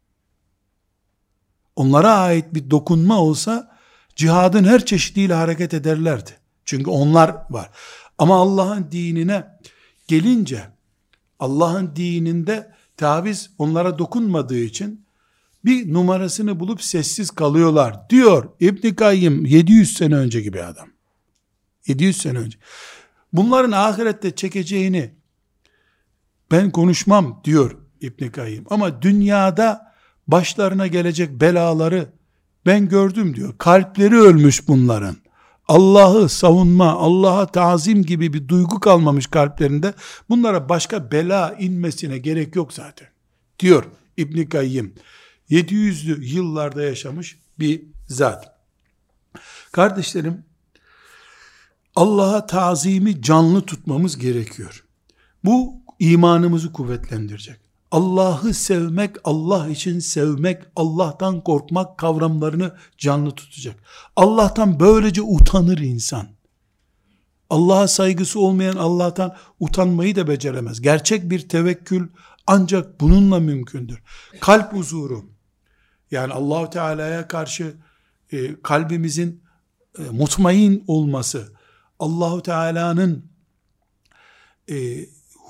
[1.76, 3.78] Onlara ait bir dokunma olsa
[4.16, 6.32] cihadın her çeşidiyle hareket ederlerdi.
[6.66, 7.70] Çünkü onlar var.
[8.18, 9.60] Ama Allah'ın dinine
[10.08, 10.73] gelince
[11.40, 15.06] Allah'ın dininde taviz onlara dokunmadığı için
[15.66, 20.88] bir numarasını bulup sessiz kalıyorlar diyor İbn Kayyim 700 sene önce gibi adam.
[21.88, 22.58] 700 sene önce.
[23.34, 25.14] Bunların ahirette çekeceğini
[26.52, 28.66] ben konuşmam diyor İbn Kayyim.
[28.70, 29.94] Ama dünyada
[30.28, 32.10] başlarına gelecek belaları
[32.66, 33.58] ben gördüm diyor.
[33.58, 35.23] Kalpleri ölmüş bunların.
[35.68, 39.93] Allah'ı savunma, Allah'a tazim gibi bir duygu kalmamış kalplerinde.
[40.30, 43.07] Bunlara başka bela inmesine gerek yok zaten.
[43.59, 43.86] Diyor
[44.18, 44.93] İbn Kayyim.
[45.49, 48.59] 700'lü yıllarda yaşamış bir zat.
[49.72, 50.45] Kardeşlerim,
[51.95, 54.86] Allah'a tazimi canlı tutmamız gerekiyor.
[55.43, 57.62] Bu imanımızı kuvvetlendirecek.
[57.94, 63.76] Allah'ı sevmek, Allah için sevmek, Allah'tan korkmak kavramlarını canlı tutacak.
[64.16, 66.28] Allah'tan böylece utanır insan.
[67.50, 70.82] Allah'a saygısı olmayan Allah'tan utanmayı da beceremez.
[70.82, 72.08] Gerçek bir tevekkül
[72.48, 74.04] ancak bununla mümkündür.
[74.41, 75.26] Kalp huzuru,
[76.12, 77.74] yani Allahu Teala'ya karşı
[78.32, 79.44] e, kalbimizin
[80.00, 81.54] e, mutmain olması,
[82.00, 83.26] Allahu Teala'nın
[84.70, 84.76] e,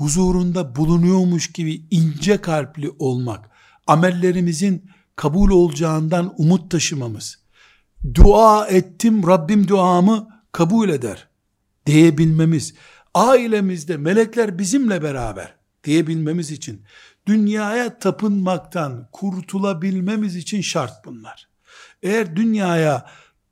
[0.04, 3.49] huzurunda bulunuyormuş gibi ince kalpli olmak,
[3.88, 7.39] amellerimizin kabul olacağından umut taşımamız,
[8.14, 11.28] dua ettim Rabbim duamı kabul eder
[11.86, 12.74] diyebilmemiz,
[13.14, 16.82] ailemizde melekler bizimle beraber diyebilmemiz için
[17.28, 21.49] dünyaya tapınmaktan kurtulabilmemiz için şart bunlar.
[22.04, 23.06] Eğer dünyaya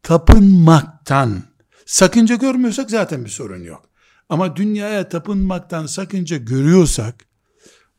[0.04, 1.44] tapınmaktan
[1.86, 3.91] sakınca görmüyorsak zaten bir sorun yok.
[4.32, 7.16] Ama dünyaya tapınmaktan sakınca görüyorsak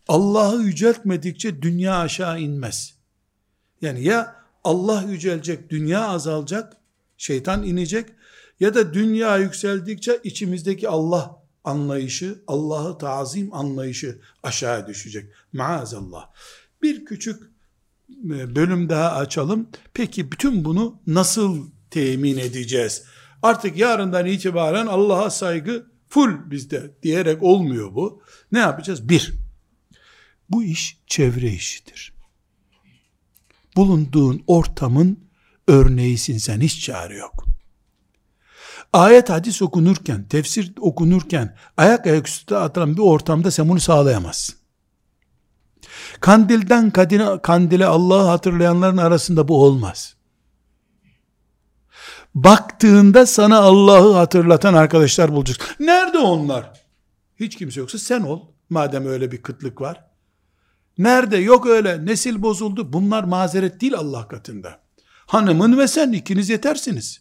[0.09, 2.95] Allah'ı yüceltmedikçe dünya aşağı inmez.
[3.83, 6.77] Yani ya Allah yücelecek, dünya azalacak,
[7.17, 8.09] şeytan inecek
[8.61, 15.33] ya da dünya yükseldikçe içimizdeki Allah anlayışı, Allah'ı tazim anlayışı aşağı düşecek.
[15.53, 16.31] Maazallah.
[16.83, 17.43] Bir küçük
[18.11, 19.69] e, bölüm daha açalım.
[19.95, 23.05] Peki bütün bunu nasıl temin edeceğiz?
[23.43, 28.23] Artık yarından itibaren Allah'a saygı full bizde diyerek olmuyor bu.
[28.53, 29.09] Ne yapacağız?
[29.09, 29.35] Bir,
[30.51, 32.13] bu iş çevre işidir.
[33.77, 35.19] Bulunduğun ortamın
[35.69, 37.45] örneğisin sen hiç çare yok.
[38.93, 44.57] Ayet hadis okunurken, tefsir okunurken ayak ayak üstüne atılan bir ortamda sen bunu sağlayamazsın.
[46.21, 50.17] Kandilden kadine, kandile Allah'ı hatırlayanların arasında bu olmaz.
[52.35, 55.67] Baktığında sana Allah'ı hatırlatan arkadaşlar bulacaksın.
[55.81, 56.81] Nerede onlar?
[57.41, 58.41] Hiç kimse yoksa sen ol.
[58.71, 60.05] Madem öyle bir kıtlık var.
[60.99, 61.37] Nerede?
[61.37, 62.07] Yok öyle.
[62.07, 62.93] Nesil bozuldu.
[62.93, 64.81] Bunlar mazeret değil Allah katında.
[65.27, 67.21] Hanımın ve sen ikiniz yetersiniz.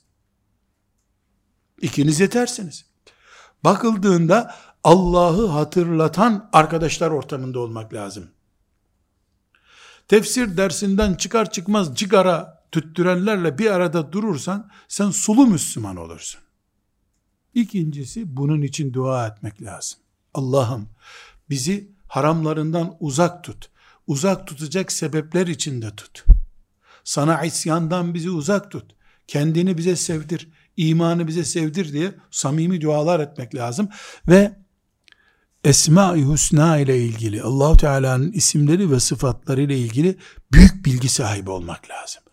[1.81, 2.85] İkiniz yetersiniz.
[3.63, 8.27] Bakıldığında Allah'ı hatırlatan arkadaşlar ortamında olmak lazım.
[10.07, 16.41] Tefsir dersinden çıkar çıkmaz cigara tüttürenlerle bir arada durursan sen sulu Müslüman olursun.
[17.53, 19.99] İkincisi bunun için dua etmek lazım.
[20.33, 20.89] Allah'ım
[21.49, 23.69] bizi haramlarından uzak tut.
[24.07, 26.25] Uzak tutacak sebepler içinde tut.
[27.03, 28.95] Sana isyandan bizi uzak tut.
[29.27, 30.49] Kendini bize sevdir.
[30.77, 33.89] imanı bize sevdir diye samimi dualar etmek lazım.
[34.27, 34.61] Ve
[35.63, 40.17] Esma-i Hüsna ile ilgili Allahu Teala'nın isimleri ve sıfatları ile ilgili
[40.53, 42.23] büyük bilgi sahibi olmak lazım.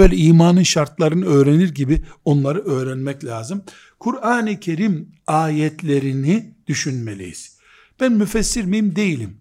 [0.00, 3.62] Böyle imanın şartlarını öğrenir gibi onları öğrenmek lazım.
[3.98, 7.58] Kur'an-ı Kerim ayetlerini düşünmeliyiz.
[8.00, 8.96] Ben müfessir miyim?
[8.96, 9.40] Değilim.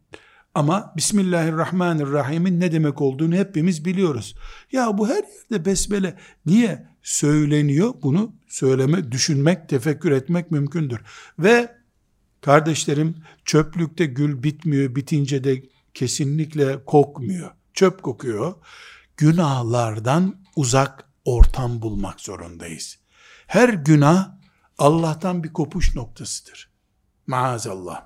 [0.54, 4.36] Ama Bismillahirrahmanirrahim'in ne demek olduğunu hepimiz biliyoruz.
[4.72, 7.94] Ya bu her yerde besmele niye söyleniyor?
[8.04, 11.00] Bunu söyleme, düşünmek, tefekkür etmek mümkündür.
[11.40, 11.72] Ve
[12.42, 17.52] kardeşlerim çöplükte gül bitmiyor, bitince de kesinlikle kokmuyor.
[17.74, 18.54] Çöp kokuyor.
[19.18, 22.98] Günahlardan uzak ortam bulmak zorundayız.
[23.48, 24.32] Her günah
[24.78, 26.70] Allah'tan bir kopuş noktasıdır.
[27.28, 28.06] Maazallah.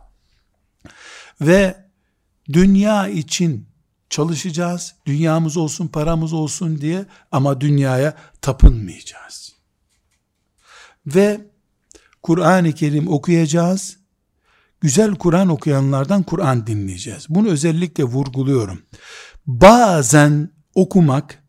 [1.42, 1.90] Ve
[2.54, 3.70] dünya için
[4.10, 4.96] çalışacağız.
[5.06, 9.54] Dünyamız olsun, paramız olsun diye ama dünyaya tapınmayacağız.
[11.06, 11.42] Ve
[12.24, 13.98] Kur'an-ı Kerim okuyacağız.
[14.82, 17.26] Güzel Kur'an okuyanlardan Kur'an dinleyeceğiz.
[17.30, 18.82] Bunu özellikle vurguluyorum.
[19.46, 21.43] Bazen okumak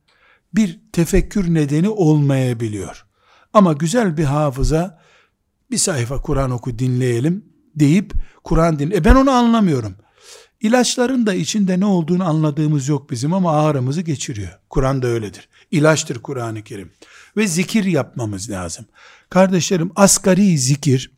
[0.56, 3.06] bir tefekkür nedeni olmayabiliyor.
[3.52, 5.00] Ama güzel bir hafıza
[5.70, 7.44] bir sayfa Kur'an oku dinleyelim
[7.76, 8.12] deyip
[8.44, 8.90] Kur'an din.
[8.90, 9.94] E ben onu anlamıyorum.
[10.60, 14.58] İlaçların da içinde ne olduğunu anladığımız yok bizim ama ağrımızı geçiriyor.
[14.70, 15.48] Kur'an da öyledir.
[15.70, 16.90] İlaçtır Kur'an-ı Kerim.
[17.36, 18.86] Ve zikir yapmamız lazım.
[19.30, 21.10] Kardeşlerim asgari zikir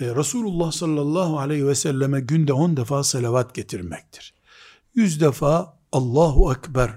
[0.00, 4.34] e, Resulullah sallallahu aleyhi ve selleme günde on defa salavat getirmektir.
[4.94, 6.90] Yüz defa Allahu Ekber,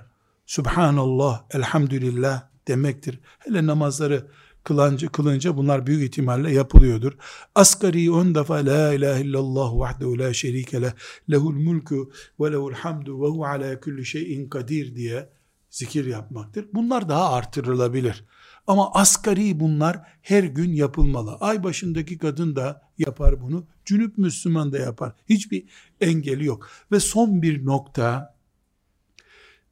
[0.46, 3.20] Subhanallah, Elhamdülillah demektir.
[3.40, 4.28] Hele namazları
[4.64, 7.14] kılınca, kılınca bunlar büyük ihtimalle yapılıyordur.
[7.56, 10.92] Asgari on defa La ilahe illallah vahdehu la şerike leh
[11.32, 15.30] lehul mulku ve lehul hamdu ve hu ala kulli şeyin kadir diye
[15.70, 16.66] zikir yapmaktır.
[16.74, 18.26] Bunlar daha artırılabilir.
[18.68, 21.38] Ama asgari bunlar her gün yapılmalı.
[21.40, 23.68] Ay başındaki kadın da yapar bunu.
[23.86, 25.14] Cünüp Müslüman da yapar.
[25.30, 25.64] Hiçbir
[26.02, 26.70] engeli yok.
[26.92, 28.35] Ve son bir nokta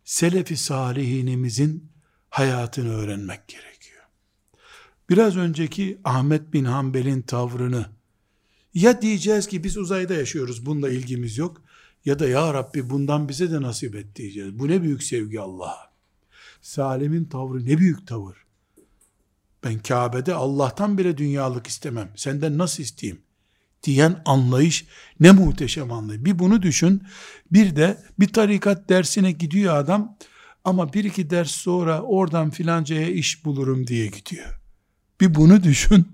[0.03, 1.91] Selefi salihinimizin
[2.29, 4.03] hayatını öğrenmek gerekiyor.
[5.09, 7.85] Biraz önceki Ahmet bin Hanbel'in tavrını
[8.73, 11.61] ya diyeceğiz ki biz uzayda yaşıyoruz bununla ilgimiz yok
[12.05, 14.59] ya da ya Rabbi bundan bize de nasip et diyeceğiz.
[14.59, 15.93] Bu ne büyük sevgi Allah'a.
[16.61, 18.37] Salim'in tavrı ne büyük tavır.
[19.63, 22.11] Ben Kabe'de Allah'tan bile dünyalık istemem.
[22.15, 23.21] Senden nasıl isteyeyim?
[23.83, 24.85] Diyen anlayış
[25.19, 26.25] ne muhteşem anlayış.
[26.25, 27.03] Bir bunu düşün.
[27.51, 30.17] Bir de bir tarikat dersine gidiyor adam
[30.63, 34.59] ama bir iki ders sonra oradan filancaya iş bulurum diye gidiyor.
[35.21, 36.07] Bir bunu düşün.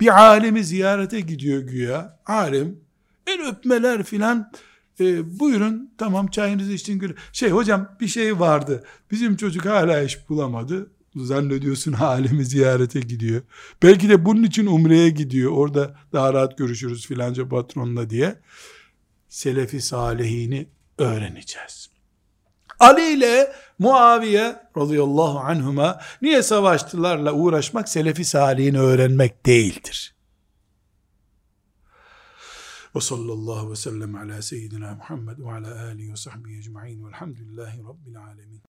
[0.00, 2.20] Bir alemi ziyarete gidiyor güya.
[2.26, 2.80] Alim
[3.26, 4.52] el öpmeler filan
[5.00, 7.16] e, buyurun tamam çayınızı içtin.
[7.32, 8.84] Şey hocam bir şey vardı.
[9.10, 10.90] Bizim çocuk hala iş bulamadı.
[11.16, 13.42] Zannediyorsun halimi ziyarete gidiyor.
[13.82, 15.52] Belki de bunun için umreye gidiyor.
[15.52, 18.40] Orada daha rahat görüşürüz filanca patronla diye.
[19.28, 21.90] Selefi salihini öğreneceğiz.
[22.80, 30.14] Ali ile Muaviye radıyallahu anhuma niye savaştılarla uğraşmak Selefi salihini öğrenmek değildir.
[32.96, 38.18] Ve sallallahu ve sellem ala seyyidina Muhammed ve ala alihi ve sahbihi ecma'in velhamdülillahi rabbil
[38.18, 38.62] alemin.